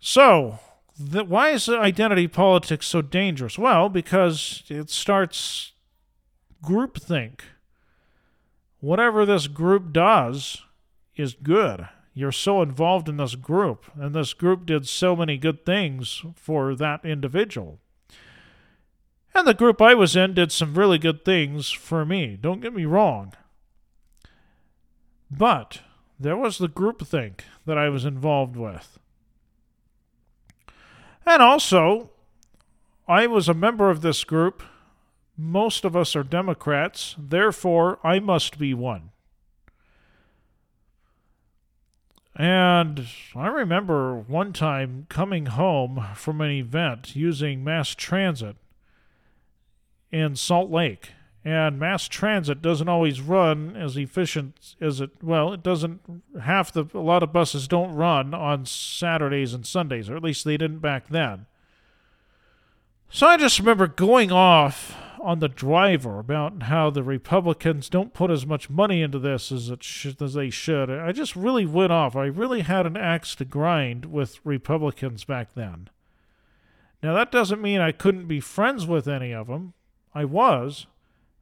So, 0.00 0.58
the, 0.98 1.24
why 1.24 1.50
is 1.50 1.68
identity 1.68 2.28
politics 2.28 2.86
so 2.86 3.02
dangerous? 3.02 3.58
Well, 3.58 3.88
because 3.88 4.62
it 4.68 4.90
starts 4.90 5.72
groupthink. 6.64 7.40
Whatever 8.80 9.26
this 9.26 9.48
group 9.48 9.92
does 9.92 10.62
is 11.16 11.34
good. 11.34 11.88
You're 12.14 12.32
so 12.32 12.62
involved 12.62 13.08
in 13.08 13.16
this 13.16 13.36
group, 13.36 13.84
and 13.94 14.14
this 14.14 14.34
group 14.34 14.66
did 14.66 14.88
so 14.88 15.14
many 15.14 15.36
good 15.36 15.64
things 15.64 16.24
for 16.34 16.74
that 16.74 17.04
individual. 17.04 17.78
And 19.34 19.46
the 19.46 19.54
group 19.54 19.80
I 19.80 19.94
was 19.94 20.16
in 20.16 20.34
did 20.34 20.50
some 20.50 20.74
really 20.74 20.98
good 20.98 21.24
things 21.24 21.70
for 21.70 22.04
me. 22.04 22.36
Don't 22.40 22.60
get 22.60 22.74
me 22.74 22.84
wrong. 22.84 23.34
But 25.30 25.82
there 26.18 26.36
was 26.36 26.58
the 26.58 26.68
groupthink 26.68 27.40
that 27.66 27.78
I 27.78 27.88
was 27.88 28.04
involved 28.04 28.56
with. 28.56 28.98
And 31.28 31.42
also, 31.42 32.08
I 33.06 33.26
was 33.26 33.50
a 33.50 33.54
member 33.54 33.90
of 33.90 34.00
this 34.00 34.24
group. 34.24 34.62
Most 35.36 35.84
of 35.84 35.94
us 35.94 36.16
are 36.16 36.22
Democrats, 36.22 37.16
therefore, 37.18 37.98
I 38.02 38.18
must 38.18 38.58
be 38.58 38.72
one. 38.72 39.10
And 42.34 43.06
I 43.36 43.48
remember 43.48 44.14
one 44.16 44.54
time 44.54 45.04
coming 45.10 45.46
home 45.46 46.02
from 46.14 46.40
an 46.40 46.50
event 46.50 47.14
using 47.14 47.62
mass 47.62 47.94
transit 47.94 48.56
in 50.10 50.34
Salt 50.34 50.70
Lake 50.70 51.12
and 51.44 51.78
mass 51.78 52.08
transit 52.08 52.60
doesn't 52.60 52.88
always 52.88 53.20
run 53.20 53.76
as 53.76 53.96
efficient 53.96 54.74
as 54.80 55.00
it 55.00 55.10
well 55.22 55.52
it 55.52 55.62
doesn't 55.62 56.00
half 56.42 56.72
the 56.72 56.84
a 56.94 56.98
lot 56.98 57.22
of 57.22 57.32
buses 57.32 57.68
don't 57.68 57.94
run 57.94 58.34
on 58.34 58.66
saturdays 58.66 59.54
and 59.54 59.66
sundays 59.66 60.10
or 60.10 60.16
at 60.16 60.22
least 60.22 60.44
they 60.44 60.56
didn't 60.56 60.80
back 60.80 61.08
then. 61.08 61.46
So 63.10 63.26
i 63.26 63.36
just 63.36 63.58
remember 63.58 63.86
going 63.86 64.32
off 64.32 64.96
on 65.20 65.38
the 65.40 65.48
driver 65.48 66.18
about 66.18 66.64
how 66.64 66.90
the 66.90 67.02
republicans 67.02 67.88
don't 67.88 68.14
put 68.14 68.30
as 68.30 68.46
much 68.46 68.70
money 68.70 69.02
into 69.02 69.18
this 69.18 69.50
as 69.50 69.68
it 69.68 69.82
should, 69.82 70.22
as 70.22 70.34
they 70.34 70.48
should. 70.48 70.90
I 70.90 71.10
just 71.10 71.34
really 71.34 71.66
went 71.66 71.90
off. 71.90 72.14
I 72.14 72.26
really 72.26 72.60
had 72.60 72.86
an 72.86 72.96
axe 72.96 73.34
to 73.36 73.44
grind 73.44 74.06
with 74.06 74.38
republicans 74.44 75.24
back 75.24 75.54
then. 75.54 75.90
Now 77.02 77.14
that 77.14 77.32
doesn't 77.32 77.62
mean 77.62 77.80
i 77.80 77.92
couldn't 77.92 78.26
be 78.26 78.40
friends 78.40 78.86
with 78.86 79.06
any 79.06 79.32
of 79.32 79.46
them 79.46 79.74
i 80.14 80.24
was 80.24 80.86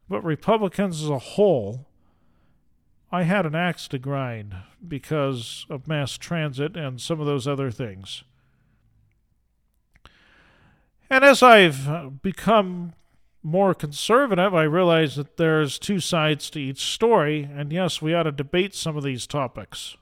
but 0.08 0.22
Republicans 0.22 1.02
as 1.02 1.10
a 1.10 1.18
whole, 1.18 1.86
I 3.10 3.22
had 3.22 3.46
an 3.46 3.54
axe 3.54 3.88
to 3.88 3.98
grind 3.98 4.54
because 4.86 5.66
of 5.70 5.88
mass 5.88 6.16
transit 6.16 6.76
and 6.76 7.00
some 7.00 7.20
of 7.20 7.26
those 7.26 7.46
other 7.46 7.70
things. 7.70 8.24
And 11.08 11.24
as 11.24 11.42
I've 11.42 11.88
uh, 11.88 12.08
become 12.08 12.94
more 13.42 13.74
conservative, 13.74 14.54
I 14.54 14.64
realize 14.64 15.14
that 15.16 15.36
there's 15.36 15.78
two 15.78 16.00
sides 16.00 16.50
to 16.50 16.60
each 16.60 16.84
story, 16.84 17.48
and 17.52 17.72
yes, 17.72 18.02
we 18.02 18.12
ought 18.12 18.24
to 18.24 18.32
debate 18.32 18.74
some 18.74 18.96
of 18.96 19.04
these 19.04 19.26
topics. 19.26 19.96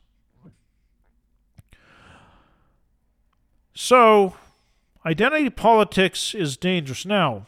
So, 3.75 4.35
identity 5.05 5.51
politics 5.51 6.35
is 6.35 6.57
dangerous. 6.57 7.05
Now, 7.05 7.47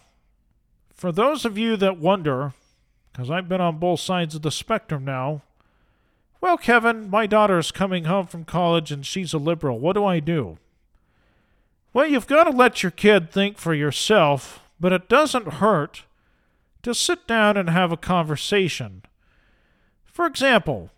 for 0.97 1.13
those 1.13 1.45
of 1.45 1.59
you 1.59 1.77
that 1.77 1.99
wonder, 1.99 2.55
because 3.13 3.31
I've 3.31 3.49
been 3.49 3.61
on 3.61 3.79
both 3.79 4.01
sides 4.01 4.35
of 4.35 4.43
the 4.43 4.51
spectrum 4.51 5.05
now, 5.05 5.43
well, 6.41 6.57
Kevin, 6.57 7.11
my 7.11 7.27
daughter's 7.27 7.71
coming 7.71 8.05
home 8.05 8.27
from 8.27 8.45
college 8.45 8.91
and 8.91 9.05
she's 9.05 9.35
a 9.35 9.39
liberal. 9.39 9.79
What 9.79 9.95
do 9.95 10.05
I 10.05 10.21
do? 10.21 10.59
Well, 11.93 12.07
you've 12.07 12.27
got 12.27 12.45
to 12.45 12.51
let 12.51 12.83
your 12.83 12.91
kid 12.91 13.31
think 13.31 13.59
for 13.59 13.75
yourself, 13.75 14.61
but 14.81 14.93
it 14.93 15.09
doesn't 15.09 15.55
hurt 15.55 16.05
to 16.83 16.95
sit 16.95 17.27
down 17.27 17.57
and 17.57 17.69
have 17.69 17.93
a 17.93 17.97
conversation. 17.97 19.03
For 20.05 20.27
example, 20.27 20.91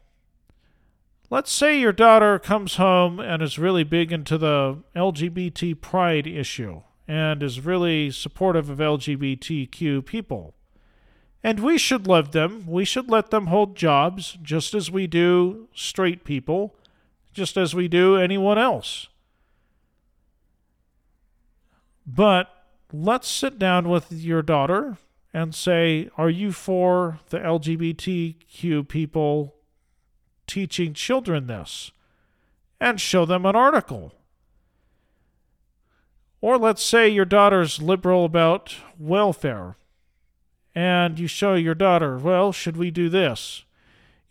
let's 1.30 1.50
say 1.50 1.78
your 1.78 1.92
daughter 1.92 2.38
comes 2.38 2.76
home 2.76 3.18
and 3.18 3.42
is 3.42 3.58
really 3.58 3.84
big 3.84 4.12
into 4.12 4.38
the 4.38 4.78
LGBT 4.94 5.80
pride 5.80 6.26
issue 6.26 6.82
and 7.08 7.42
is 7.42 7.64
really 7.64 8.10
supportive 8.10 8.68
of 8.68 8.78
LGBTQ 8.78 10.04
people. 10.04 10.54
And 11.42 11.60
we 11.60 11.78
should 11.78 12.06
love 12.06 12.32
them. 12.32 12.66
We 12.66 12.84
should 12.84 13.08
let 13.08 13.30
them 13.30 13.46
hold 13.46 13.76
jobs 13.76 14.36
just 14.42 14.74
as 14.74 14.90
we 14.90 15.06
do 15.06 15.68
straight 15.74 16.22
people, 16.22 16.76
just 17.32 17.56
as 17.56 17.74
we 17.74 17.88
do 17.88 18.16
anyone 18.16 18.58
else. 18.58 19.08
But 22.06 22.50
let's 22.92 23.28
sit 23.28 23.58
down 23.58 23.88
with 23.88 24.12
your 24.12 24.42
daughter 24.42 24.98
and 25.32 25.54
say, 25.54 26.10
Are 26.18 26.30
you 26.30 26.52
for 26.52 27.20
the 27.30 27.38
LGBTQ 27.38 28.86
people 28.88 29.54
teaching 30.46 30.92
children 30.92 31.46
this? 31.46 31.90
And 32.80 33.00
show 33.00 33.24
them 33.24 33.46
an 33.46 33.56
article 33.56 34.12
Or 36.40 36.56
let's 36.56 36.82
say 36.82 37.08
your 37.08 37.24
daughter's 37.24 37.82
liberal 37.82 38.24
about 38.24 38.76
welfare, 38.98 39.76
and 40.74 41.18
you 41.18 41.26
show 41.26 41.54
your 41.54 41.74
daughter, 41.74 42.16
well, 42.18 42.52
should 42.52 42.76
we 42.76 42.90
do 42.90 43.08
this? 43.08 43.64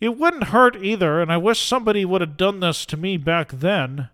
It 0.00 0.16
wouldn't 0.16 0.44
hurt 0.44 0.82
either, 0.82 1.20
and 1.20 1.30
I 1.30 1.36
wish 1.36 1.60
somebody 1.60 2.04
would 2.04 2.20
have 2.20 2.36
done 2.36 2.60
this 2.60 2.86
to 2.86 2.96
me 2.96 3.16
back 3.16 3.50
then 3.50 4.08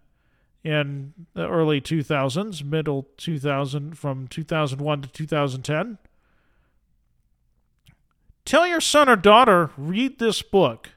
in 0.64 1.12
the 1.34 1.46
early 1.46 1.80
2000s, 1.80 2.64
middle 2.64 3.06
2000, 3.18 3.98
from 3.98 4.26
2001 4.26 5.02
to 5.02 5.08
2010. 5.08 5.98
Tell 8.44 8.66
your 8.66 8.80
son 8.80 9.08
or 9.08 9.16
daughter, 9.16 9.70
read 9.76 10.18
this 10.18 10.42
book. 10.42 10.90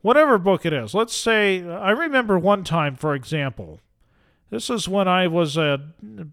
Whatever 0.00 0.38
book 0.38 0.66
it 0.66 0.72
is. 0.72 0.94
Let's 0.94 1.14
say, 1.14 1.64
I 1.64 1.90
remember 1.90 2.38
one 2.38 2.64
time, 2.64 2.96
for 2.96 3.14
example, 3.14 3.78
this 4.52 4.68
is 4.68 4.86
when 4.86 5.08
I 5.08 5.28
was 5.28 5.56
uh, 5.56 5.78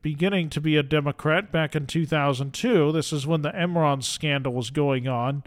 beginning 0.01 0.49
to 0.49 0.59
be 0.59 0.75
a 0.75 0.83
Democrat 0.83 1.53
back 1.53 1.73
in 1.73 1.87
2002. 1.87 2.91
This 2.91 3.13
is 3.13 3.25
when 3.25 3.43
the 3.43 3.51
Enron 3.51 4.03
scandal 4.03 4.51
was 4.51 4.71
going 4.71 5.07
on. 5.07 5.43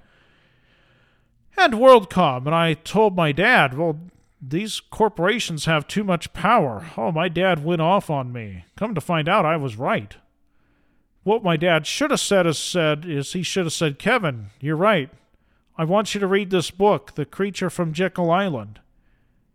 And 1.54 1.74
WorldCom. 1.74 2.46
And 2.46 2.54
I 2.54 2.72
told 2.72 3.14
my 3.14 3.30
dad, 3.30 3.76
well, 3.76 4.00
these 4.40 4.80
corporations 4.80 5.66
have 5.66 5.86
too 5.86 6.02
much 6.02 6.32
power. 6.32 6.86
Oh, 6.96 7.12
my 7.12 7.28
dad 7.28 7.62
went 7.62 7.82
off 7.82 8.08
on 8.08 8.32
me. 8.32 8.64
Come 8.74 8.94
to 8.94 9.02
find 9.02 9.28
out, 9.28 9.44
I 9.44 9.58
was 9.58 9.76
right. 9.76 10.16
What 11.24 11.44
my 11.44 11.58
dad 11.58 11.86
should 11.86 12.10
have 12.10 12.20
said 12.20 12.46
is 12.46 12.58
said 12.58 13.04
is 13.04 13.34
he 13.34 13.42
should 13.42 13.66
have 13.66 13.74
said, 13.74 13.98
Kevin, 13.98 14.46
you're 14.60 14.76
right. 14.76 15.10
I 15.76 15.84
want 15.84 16.14
you 16.14 16.20
to 16.20 16.26
read 16.26 16.48
this 16.48 16.70
book, 16.70 17.16
The 17.16 17.26
Creature 17.26 17.68
from 17.68 17.92
Jekyll 17.92 18.30
Island. 18.30 18.80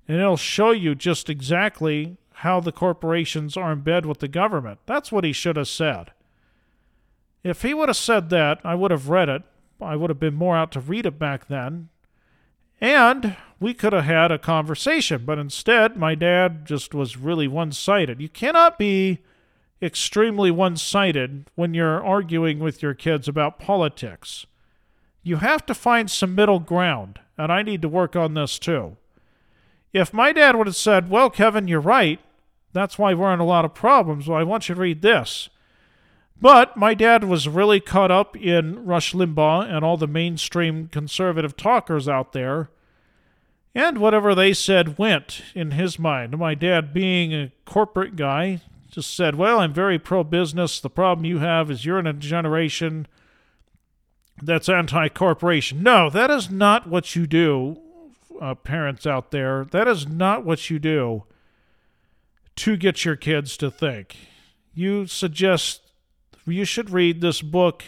And 0.07 0.19
it'll 0.19 0.37
show 0.37 0.69
you 0.69 0.93
just 0.93 1.31
exactly 1.31 2.17
how 2.41 2.59
the 2.59 2.71
corporations 2.71 3.57
are 3.57 3.71
in 3.71 3.81
bed 3.81 4.05
with 4.05 4.19
the 4.19 4.27
government. 4.27 4.79
That's 4.85 5.11
what 5.11 5.23
he 5.23 5.33
should 5.33 5.55
have 5.55 5.67
said. 5.67 6.11
If 7.43 7.63
he 7.63 7.73
would 7.73 7.89
have 7.89 7.97
said 7.97 8.29
that, 8.29 8.59
I 8.63 8.75
would 8.75 8.91
have 8.91 9.09
read 9.09 9.27
it. 9.27 9.41
I 9.81 9.95
would 9.95 10.11
have 10.11 10.19
been 10.19 10.35
more 10.35 10.55
out 10.55 10.71
to 10.73 10.79
read 10.79 11.07
it 11.07 11.17
back 11.17 11.47
then. 11.47 11.89
And 12.79 13.35
we 13.59 13.73
could 13.73 13.91
have 13.91 14.03
had 14.03 14.31
a 14.31 14.37
conversation, 14.37 15.23
but 15.25 15.39
instead, 15.39 15.97
my 15.97 16.13
dad 16.13 16.67
just 16.67 16.93
was 16.93 17.17
really 17.17 17.47
one 17.47 17.71
sided. 17.71 18.21
You 18.21 18.29
cannot 18.29 18.77
be 18.77 19.19
extremely 19.81 20.51
one 20.51 20.77
sided 20.77 21.49
when 21.55 21.73
you're 21.73 22.05
arguing 22.05 22.59
with 22.59 22.83
your 22.83 22.93
kids 22.93 23.27
about 23.27 23.57
politics. 23.57 24.45
You 25.23 25.37
have 25.37 25.65
to 25.65 25.73
find 25.73 26.11
some 26.11 26.35
middle 26.35 26.59
ground, 26.59 27.19
and 27.35 27.51
I 27.51 27.63
need 27.63 27.81
to 27.81 27.89
work 27.89 28.15
on 28.15 28.35
this 28.35 28.59
too. 28.59 28.97
If 29.91 30.13
my 30.13 30.31
dad 30.33 30.55
would 30.55 30.67
have 30.67 30.75
said, 30.75 31.09
Well, 31.09 31.31
Kevin, 31.31 31.67
you're 31.67 31.79
right, 31.79 32.19
that's 32.73 32.97
why 32.97 33.13
we're 33.13 33.33
in 33.33 33.39
a 33.39 33.45
lot 33.45 33.65
of 33.65 33.73
problems. 33.73 34.27
Well, 34.27 34.39
I 34.39 34.43
want 34.43 34.69
you 34.69 34.75
to 34.75 34.81
read 34.81 35.01
this. 35.01 35.49
But 36.39 36.77
my 36.77 36.93
dad 36.93 37.23
was 37.23 37.47
really 37.47 37.79
caught 37.79 38.11
up 38.11 38.37
in 38.37 38.85
Rush 38.85 39.13
Limbaugh 39.13 39.73
and 39.73 39.83
all 39.83 39.97
the 39.97 40.07
mainstream 40.07 40.87
conservative 40.87 41.57
talkers 41.57 42.07
out 42.07 42.33
there. 42.33 42.69
And 43.73 43.97
whatever 43.99 44.35
they 44.35 44.53
said 44.53 44.97
went 44.97 45.41
in 45.55 45.71
his 45.71 45.97
mind. 45.97 46.37
My 46.37 46.55
dad, 46.55 46.93
being 46.93 47.33
a 47.33 47.51
corporate 47.65 48.15
guy, 48.15 48.61
just 48.91 49.15
said, 49.15 49.35
Well, 49.35 49.59
I'm 49.59 49.73
very 49.73 49.99
pro 49.99 50.23
business. 50.23 50.79
The 50.79 50.89
problem 50.89 51.25
you 51.25 51.39
have 51.39 51.69
is 51.69 51.85
you're 51.85 51.99
in 51.99 52.07
a 52.07 52.13
generation 52.13 53.07
that's 54.41 54.69
anti 54.69 55.09
corporation. 55.09 55.83
No, 55.83 56.09
that 56.09 56.29
is 56.29 56.49
not 56.49 56.87
what 56.87 57.15
you 57.15 57.27
do, 57.27 57.77
uh, 58.39 58.55
parents 58.55 59.05
out 59.05 59.31
there. 59.31 59.65
That 59.65 59.87
is 59.87 60.07
not 60.07 60.45
what 60.45 60.69
you 60.69 60.79
do 60.79 61.23
to 62.57 62.75
get 62.75 63.05
your 63.05 63.15
kids 63.15 63.55
to 63.57 63.71
think. 63.71 64.17
You 64.73 65.05
suggest 65.07 65.81
you 66.45 66.65
should 66.65 66.89
read 66.89 67.21
this 67.21 67.41
book, 67.41 67.85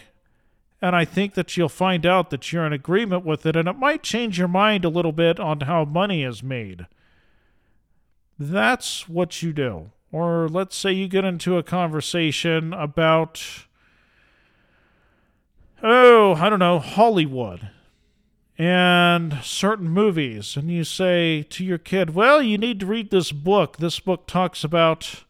and 0.82 0.96
I 0.96 1.06
think 1.06 1.34
that 1.34 1.58
you'll 1.58 1.70
find 1.70 2.06
out 2.06 2.30
that 2.30 2.52
you're 2.52 2.66
in 2.66 2.74
agreement 2.74 3.26
with 3.26 3.46
it, 3.46 3.56
and 3.56 3.68
it 3.68 3.78
might 3.78 4.04
change 4.04 4.40
your 4.40 4.48
mind 4.48 4.86
a 4.86 4.90
little 4.90 5.12
bit 5.12 5.40
on 5.40 5.62
how 5.62 5.86
money 5.86 6.24
is 6.24 6.42
made. 6.42 6.86
That's 8.38 9.10
what 9.10 9.44
you 9.44 9.52
do. 9.52 9.92
Or 10.12 10.48
let's 10.48 10.76
say 10.76 10.92
you 10.92 11.08
get 11.08 11.26
into 11.26 11.58
a 11.58 11.64
conversation 11.64 12.74
about, 12.74 13.44
oh, 15.84 16.34
I 16.36 16.50
don't 16.50 16.60
know, 16.60 16.80
Hollywood 16.80 17.70
and 18.60 19.40
certain 19.42 19.88
movies, 19.88 20.58
and 20.58 20.70
you 20.70 20.84
say 20.84 21.44
to 21.44 21.64
your 21.64 21.78
kid, 21.78 22.14
"Well, 22.14 22.42
you 22.42 22.58
need 22.58 22.82
to 22.82 22.86
read 22.86 23.10
this 23.10 23.32
book. 23.32 23.78
This 23.78 24.02
book 24.02 24.28
talks 24.28 24.66
about 24.66 25.24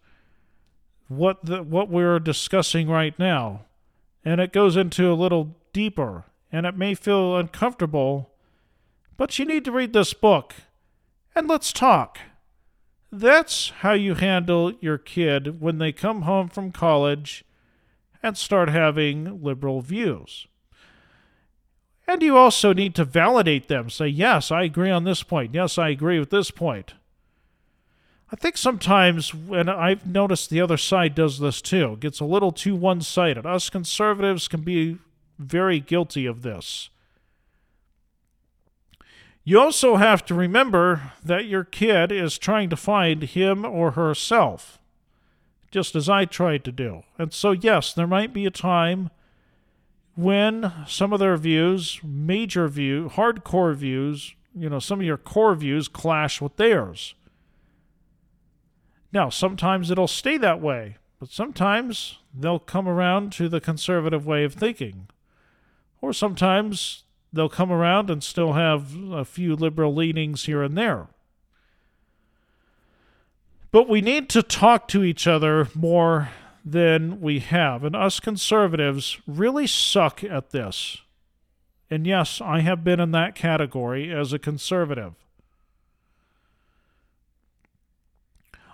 what 1.08 1.46
the, 1.46 1.62
what 1.62 1.90
we're 1.90 2.20
discussing 2.20 2.90
right 2.90 3.18
now." 3.20 3.66
And 4.26 4.42
it 4.42 4.52
goes 4.52 4.76
into 4.76 5.12
a 5.12 5.14
little 5.14 5.56
deeper, 5.74 6.26
and 6.52 6.66
it 6.66 6.76
may 6.76 6.96
feel 6.96 7.38
uncomfortable, 7.38 8.32
but 9.16 9.38
you 9.38 9.46
need 9.46 9.64
to 9.66 9.72
read 9.72 9.94
this 9.94 10.14
book, 10.14 10.56
and 11.36 11.48
let's 11.48 11.72
talk. 11.72 12.18
That's 13.12 13.70
how 13.82 13.94
you 13.94 14.16
handle 14.16 14.74
your 14.82 14.98
kid 14.98 15.62
when 15.62 15.78
they 15.78 15.92
come 15.92 16.24
home 16.24 16.50
from 16.50 16.72
college 16.72 17.46
and 18.24 18.36
start 18.36 18.70
having 18.70 19.44
liberal 19.44 19.82
views. 19.82 20.48
And 22.10 22.24
you 22.24 22.36
also 22.38 22.74
need 22.74 22.96
to 22.96 23.06
validate 23.06 23.68
them. 23.68 23.92
Say, 23.92 24.08
yes, 24.08 24.50
I 24.52 24.64
agree 24.64 24.90
on 24.90 25.04
this 25.04 25.22
point. 25.22 25.54
Yes, 25.54 25.78
I 25.78 25.90
agree 25.90 26.18
with 26.18 26.32
this 26.32 26.50
point. 26.50 26.96
I 28.32 28.36
think 28.36 28.58
sometimes, 28.58 29.32
and 29.52 29.70
I've 29.70 30.08
noticed 30.08 30.50
the 30.50 30.60
other 30.60 30.76
side 30.76 31.14
does 31.14 31.38
this 31.38 31.62
too, 31.62 31.98
gets 32.00 32.20
a 32.20 32.26
little 32.26 32.52
too 32.52 32.76
one 32.76 33.02
sided. 33.02 33.46
Us 33.46 33.70
conservatives 33.70 34.48
can 34.48 34.62
be 34.62 34.98
very 35.38 35.80
guilty 35.80 36.26
of 36.26 36.42
this. 36.42 36.90
You 39.44 39.60
also 39.60 39.98
have 39.98 40.26
to 40.26 40.34
remember 40.34 41.14
that 41.24 41.46
your 41.46 41.64
kid 41.64 42.12
is 42.12 42.40
trying 42.40 42.72
to 42.72 42.76
find 42.76 43.22
him 43.22 43.64
or 43.64 43.92
herself, 43.92 44.80
just 45.70 45.96
as 45.96 46.10
I 46.10 46.26
tried 46.26 46.64
to 46.64 46.72
do. 46.72 47.04
And 47.20 47.32
so, 47.32 47.52
yes, 47.52 47.94
there 47.94 48.08
might 48.08 48.34
be 48.34 48.48
a 48.48 48.52
time 48.52 49.12
when 50.20 50.74
some 50.86 51.14
of 51.14 51.20
their 51.20 51.38
views, 51.38 52.02
major 52.04 52.68
view, 52.68 53.10
hardcore 53.14 53.74
views, 53.74 54.36
you 54.54 54.70
know, 54.70 54.78
some 54.78 55.00
of 55.00 55.06
your 55.06 55.16
core 55.16 55.56
views 55.56 55.88
clash 55.88 56.42
with 56.42 56.58
theirs. 56.58 57.16
Now, 59.14 59.30
sometimes 59.30 59.90
it'll 59.90 60.10
stay 60.10 60.36
that 60.38 60.60
way, 60.60 60.98
but 61.22 61.30
sometimes 61.30 62.20
they'll 62.38 62.60
come 62.60 62.86
around 62.86 63.32
to 63.34 63.48
the 63.48 63.62
conservative 63.62 64.26
way 64.26 64.44
of 64.44 64.54
thinking. 64.54 65.08
Or 66.02 66.12
sometimes 66.12 67.06
they'll 67.32 67.48
come 67.48 67.72
around 67.72 68.10
and 68.10 68.22
still 68.22 68.54
have 68.54 68.94
a 69.14 69.24
few 69.24 69.56
liberal 69.56 69.96
leanings 69.96 70.44
here 70.44 70.62
and 70.62 70.78
there. 70.78 71.08
But 73.72 73.88
we 73.88 74.02
need 74.02 74.28
to 74.30 74.44
talk 74.44 74.90
to 74.90 75.02
each 75.02 75.28
other 75.28 75.70
more 75.74 76.28
than 76.64 77.22
we 77.22 77.40
have. 77.40 77.84
And 77.84 77.96
us 77.96 78.20
conservatives 78.20 79.20
really 79.28 79.68
suck 79.68 80.24
at 80.24 80.52
this. 80.52 80.98
And 81.90 82.06
yes, 82.06 82.40
I 82.42 82.60
have 82.60 82.84
been 82.84 83.00
in 83.00 83.12
that 83.12 83.36
category 83.36 84.14
as 84.14 84.32
a 84.32 84.40
conservative. 84.40 85.14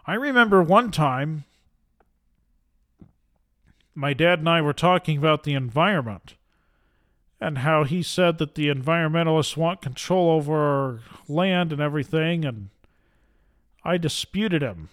I 0.05 0.13
remember 0.13 0.61
one 0.61 0.91
time 0.91 1.45
my 3.95 4.13
dad 4.13 4.39
and 4.39 4.49
I 4.49 4.61
were 4.61 4.73
talking 4.73 5.17
about 5.17 5.43
the 5.43 5.53
environment 5.53 6.35
and 7.39 7.59
how 7.59 7.85
he 7.85 8.03
said 8.03 8.37
that 8.37 8.55
the 8.55 8.67
environmentalists 8.67 9.57
want 9.57 9.81
control 9.81 10.29
over 10.29 11.01
land 11.27 11.71
and 11.71 11.81
everything, 11.81 12.45
and 12.45 12.69
I 13.83 13.97
disputed 13.97 14.61
him. 14.61 14.89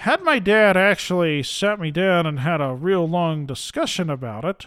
Had 0.00 0.22
my 0.22 0.38
dad 0.38 0.78
actually 0.78 1.42
sat 1.42 1.78
me 1.78 1.90
down 1.90 2.24
and 2.24 2.40
had 2.40 2.62
a 2.62 2.72
real 2.72 3.06
long 3.06 3.44
discussion 3.44 4.08
about 4.08 4.46
it, 4.46 4.66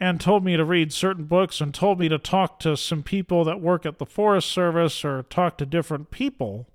and 0.00 0.18
told 0.18 0.42
me 0.42 0.56
to 0.56 0.64
read 0.64 0.90
certain 0.90 1.24
books 1.24 1.60
and 1.60 1.74
told 1.74 2.00
me 2.00 2.08
to 2.08 2.16
talk 2.16 2.58
to 2.60 2.78
some 2.78 3.02
people 3.02 3.44
that 3.44 3.60
work 3.60 3.84
at 3.84 3.98
the 3.98 4.06
Forest 4.06 4.50
Service 4.50 5.04
or 5.04 5.24
talk 5.24 5.58
to 5.58 5.66
different 5.66 6.10
people, 6.10 6.66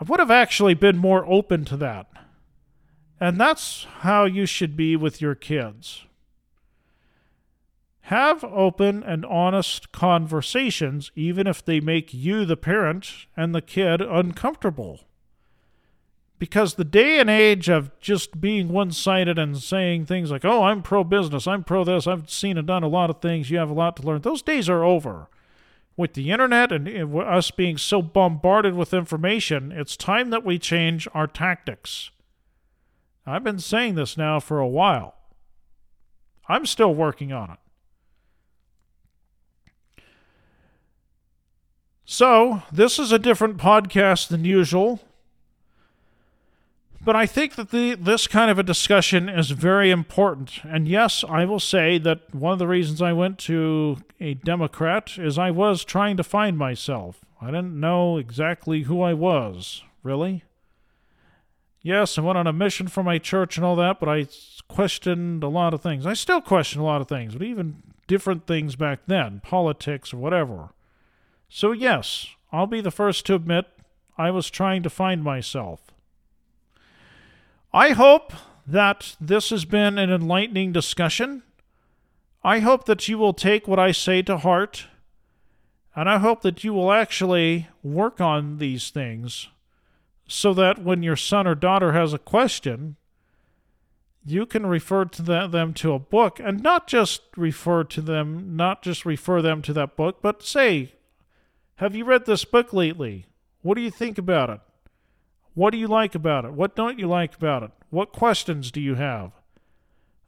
I 0.00 0.04
would 0.04 0.20
have 0.20 0.30
actually 0.30 0.72
been 0.72 0.96
more 0.96 1.26
open 1.26 1.66
to 1.66 1.76
that. 1.76 2.06
And 3.20 3.38
that's 3.38 3.86
how 3.98 4.24
you 4.24 4.46
should 4.46 4.74
be 4.74 4.96
with 4.96 5.20
your 5.20 5.34
kids. 5.34 6.06
Have 8.06 8.42
open 8.44 9.02
and 9.02 9.24
honest 9.24 9.92
conversations, 9.92 11.12
even 11.14 11.46
if 11.46 11.64
they 11.64 11.80
make 11.80 12.12
you, 12.12 12.44
the 12.44 12.56
parent, 12.56 13.26
and 13.36 13.54
the 13.54 13.62
kid 13.62 14.00
uncomfortable. 14.00 15.00
Because 16.38 16.74
the 16.74 16.84
day 16.84 17.20
and 17.20 17.30
age 17.30 17.68
of 17.68 17.96
just 18.00 18.40
being 18.40 18.68
one 18.68 18.90
sided 18.90 19.38
and 19.38 19.56
saying 19.58 20.06
things 20.06 20.32
like, 20.32 20.44
oh, 20.44 20.64
I'm 20.64 20.82
pro 20.82 21.04
business, 21.04 21.46
I'm 21.46 21.62
pro 21.62 21.84
this, 21.84 22.08
I've 22.08 22.28
seen 22.28 22.58
and 22.58 22.66
done 22.66 22.82
a 22.82 22.88
lot 22.88 23.10
of 23.10 23.20
things, 23.20 23.50
you 23.50 23.58
have 23.58 23.70
a 23.70 23.74
lot 23.74 23.96
to 23.96 24.02
learn, 24.02 24.22
those 24.22 24.42
days 24.42 24.68
are 24.68 24.82
over. 24.82 25.28
with 25.96 26.14
the 26.14 26.30
internet 26.30 26.72
and 26.72 26.88
eh, 26.88 27.04
us 27.20 27.50
being 27.50 27.76
so 27.76 28.02
bombarded 28.02 28.74
with 28.74 28.94
information, 28.94 29.70
it's 29.72 29.96
time 29.96 30.30
that 30.30 30.44
we 30.44 30.58
change 30.58 31.06
our 31.14 31.26
tactics. 31.26 32.10
I've 33.26 33.44
been 33.44 33.58
saying 33.58 33.94
this 33.94 34.16
now 34.16 34.40
for 34.40 34.58
a 34.58 34.66
while. 34.66 35.14
I'm 36.48 36.66
still 36.66 36.94
working 36.94 37.32
on 37.32 37.50
it. 37.52 37.58
So, 42.12 42.62
this 42.70 42.98
is 42.98 43.10
a 43.10 43.18
different 43.18 43.56
podcast 43.56 44.28
than 44.28 44.44
usual. 44.44 45.00
But 47.02 47.16
I 47.16 47.24
think 47.24 47.54
that 47.54 47.70
the, 47.70 47.94
this 47.94 48.26
kind 48.26 48.50
of 48.50 48.58
a 48.58 48.62
discussion 48.62 49.30
is 49.30 49.52
very 49.52 49.90
important. 49.90 50.60
And 50.62 50.86
yes, 50.86 51.24
I 51.26 51.46
will 51.46 51.58
say 51.58 51.96
that 51.96 52.34
one 52.34 52.52
of 52.52 52.58
the 52.58 52.66
reasons 52.66 53.00
I 53.00 53.14
went 53.14 53.38
to 53.38 53.96
a 54.20 54.34
Democrat 54.34 55.16
is 55.16 55.38
I 55.38 55.52
was 55.52 55.84
trying 55.84 56.18
to 56.18 56.22
find 56.22 56.58
myself. 56.58 57.24
I 57.40 57.46
didn't 57.46 57.80
know 57.80 58.18
exactly 58.18 58.82
who 58.82 59.00
I 59.00 59.14
was, 59.14 59.82
really. 60.02 60.44
Yes, 61.80 62.18
I 62.18 62.20
went 62.20 62.36
on 62.36 62.46
a 62.46 62.52
mission 62.52 62.88
for 62.88 63.02
my 63.02 63.16
church 63.16 63.56
and 63.56 63.64
all 63.64 63.76
that, 63.76 63.98
but 63.98 64.10
I 64.10 64.26
questioned 64.68 65.42
a 65.42 65.48
lot 65.48 65.72
of 65.72 65.80
things. 65.80 66.04
I 66.04 66.12
still 66.12 66.42
question 66.42 66.82
a 66.82 66.84
lot 66.84 67.00
of 67.00 67.08
things, 67.08 67.32
but 67.32 67.46
even 67.46 67.82
different 68.06 68.46
things 68.46 68.76
back 68.76 68.98
then, 69.06 69.40
politics 69.42 70.12
or 70.12 70.18
whatever. 70.18 70.74
So, 71.54 71.72
yes, 71.72 72.28
I'll 72.50 72.66
be 72.66 72.80
the 72.80 72.90
first 72.90 73.26
to 73.26 73.34
admit 73.34 73.66
I 74.16 74.30
was 74.30 74.48
trying 74.48 74.82
to 74.84 74.88
find 74.88 75.22
myself. 75.22 75.82
I 77.74 77.90
hope 77.90 78.32
that 78.66 79.16
this 79.20 79.50
has 79.50 79.66
been 79.66 79.98
an 79.98 80.10
enlightening 80.10 80.72
discussion. 80.72 81.42
I 82.42 82.60
hope 82.60 82.86
that 82.86 83.06
you 83.06 83.18
will 83.18 83.34
take 83.34 83.68
what 83.68 83.78
I 83.78 83.92
say 83.92 84.22
to 84.22 84.38
heart, 84.38 84.86
and 85.94 86.08
I 86.08 86.16
hope 86.16 86.40
that 86.40 86.64
you 86.64 86.72
will 86.72 86.90
actually 86.90 87.68
work 87.82 88.18
on 88.18 88.56
these 88.56 88.88
things 88.88 89.48
so 90.26 90.54
that 90.54 90.82
when 90.82 91.02
your 91.02 91.16
son 91.16 91.46
or 91.46 91.54
daughter 91.54 91.92
has 91.92 92.14
a 92.14 92.18
question, 92.18 92.96
you 94.24 94.46
can 94.46 94.64
refer 94.64 95.04
to 95.04 95.20
them 95.20 95.74
to 95.74 95.92
a 95.92 95.98
book 95.98 96.40
and 96.42 96.62
not 96.62 96.86
just 96.86 97.20
refer 97.36 97.84
to 97.84 98.00
them, 98.00 98.56
not 98.56 98.80
just 98.80 99.04
refer 99.04 99.42
them 99.42 99.60
to 99.60 99.74
that 99.74 99.96
book, 99.96 100.22
but 100.22 100.42
say, 100.42 100.92
Have 101.82 101.96
you 101.96 102.04
read 102.04 102.26
this 102.26 102.44
book 102.44 102.72
lately? 102.72 103.26
What 103.62 103.74
do 103.74 103.80
you 103.80 103.90
think 103.90 104.16
about 104.16 104.50
it? 104.50 104.60
What 105.54 105.72
do 105.72 105.78
you 105.78 105.88
like 105.88 106.14
about 106.14 106.44
it? 106.44 106.52
What 106.52 106.76
don't 106.76 106.96
you 106.96 107.08
like 107.08 107.34
about 107.34 107.64
it? 107.64 107.72
What 107.90 108.12
questions 108.12 108.70
do 108.70 108.80
you 108.80 108.94
have? 108.94 109.32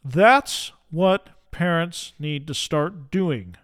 That's 0.05 0.73
what 0.91 1.29
parents 1.53 2.13
need 2.19 2.49
to 2.49 2.55
start 2.55 3.09
doing. 3.09 3.55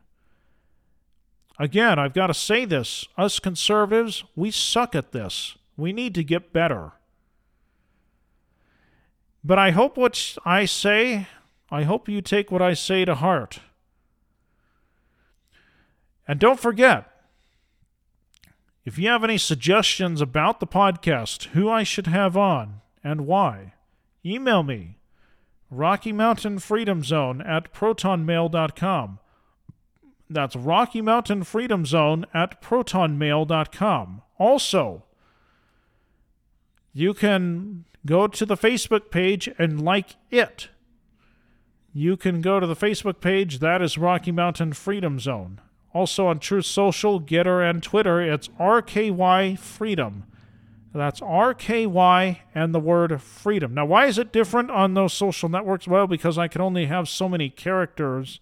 Again, 1.58 1.98
I've 1.98 2.14
got 2.14 2.28
to 2.28 2.34
say 2.34 2.64
this. 2.64 3.08
Us 3.18 3.40
conservatives, 3.40 4.22
we 4.36 4.52
suck 4.52 4.94
at 4.94 5.10
this. 5.10 5.56
We 5.76 5.92
need 5.92 6.14
to 6.14 6.22
get 6.22 6.52
better. 6.52 6.92
But 9.42 9.58
I 9.58 9.72
hope 9.72 9.96
what 9.96 10.36
I 10.44 10.64
say, 10.64 11.26
I 11.72 11.82
hope 11.82 12.08
you 12.08 12.22
take 12.22 12.52
what 12.52 12.62
I 12.62 12.72
say 12.72 13.04
to 13.04 13.16
heart. 13.16 13.58
And 16.28 16.38
don't 16.38 16.60
forget, 16.60 17.09
if 18.84 18.98
you 18.98 19.08
have 19.08 19.24
any 19.24 19.38
suggestions 19.38 20.20
about 20.20 20.60
the 20.60 20.66
podcast, 20.66 21.48
who 21.48 21.68
I 21.68 21.82
should 21.82 22.06
have 22.06 22.36
on, 22.36 22.80
and 23.04 23.26
why, 23.26 23.74
email 24.24 24.62
me, 24.62 24.98
Rocky 25.70 26.12
Mountain 26.12 26.58
Freedom 26.58 27.04
Zone 27.04 27.40
at 27.42 27.72
protonmail.com. 27.72 29.18
That's 30.28 30.56
Rocky 30.56 31.00
Mountain 31.00 31.44
Freedom 31.44 31.84
Zone 31.84 32.24
at 32.32 32.62
protonmail.com. 32.62 34.22
Also, 34.38 35.04
you 36.92 37.14
can 37.14 37.84
go 38.06 38.26
to 38.26 38.46
the 38.46 38.56
Facebook 38.56 39.10
page 39.10 39.48
and 39.58 39.82
like 39.82 40.16
it. 40.30 40.68
You 41.92 42.16
can 42.16 42.40
go 42.40 42.60
to 42.60 42.66
the 42.66 42.76
Facebook 42.76 43.20
page, 43.20 43.58
that 43.58 43.82
is 43.82 43.98
Rocky 43.98 44.32
Mountain 44.32 44.72
Freedom 44.74 45.18
Zone. 45.18 45.60
Also 45.92 46.26
on 46.26 46.38
Truth 46.38 46.66
Social, 46.66 47.20
Gettr, 47.20 47.68
and 47.68 47.82
Twitter, 47.82 48.20
it's 48.20 48.48
RKY 48.60 49.58
Freedom. 49.58 50.24
That's 50.92 51.20
RKY 51.20 52.38
and 52.54 52.74
the 52.74 52.80
word 52.80 53.22
freedom. 53.22 53.74
Now, 53.74 53.86
why 53.86 54.06
is 54.06 54.18
it 54.18 54.32
different 54.32 54.70
on 54.70 54.94
those 54.94 55.12
social 55.12 55.48
networks? 55.48 55.86
Well, 55.86 56.08
because 56.08 56.36
I 56.36 56.48
can 56.48 56.60
only 56.60 56.86
have 56.86 57.08
so 57.08 57.28
many 57.28 57.48
characters 57.48 58.40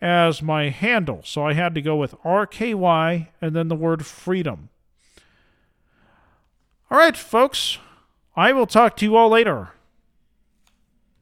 as 0.00 0.42
my 0.42 0.70
handle. 0.70 1.20
So 1.24 1.46
I 1.46 1.52
had 1.52 1.74
to 1.74 1.82
go 1.82 1.96
with 1.96 2.14
RKY 2.22 3.28
and 3.42 3.54
then 3.54 3.68
the 3.68 3.76
word 3.76 4.06
freedom. 4.06 4.70
All 6.90 6.98
right, 6.98 7.16
folks. 7.16 7.78
I 8.36 8.52
will 8.52 8.66
talk 8.66 8.96
to 8.96 9.04
you 9.04 9.14
all 9.16 9.28
later. 9.28 9.73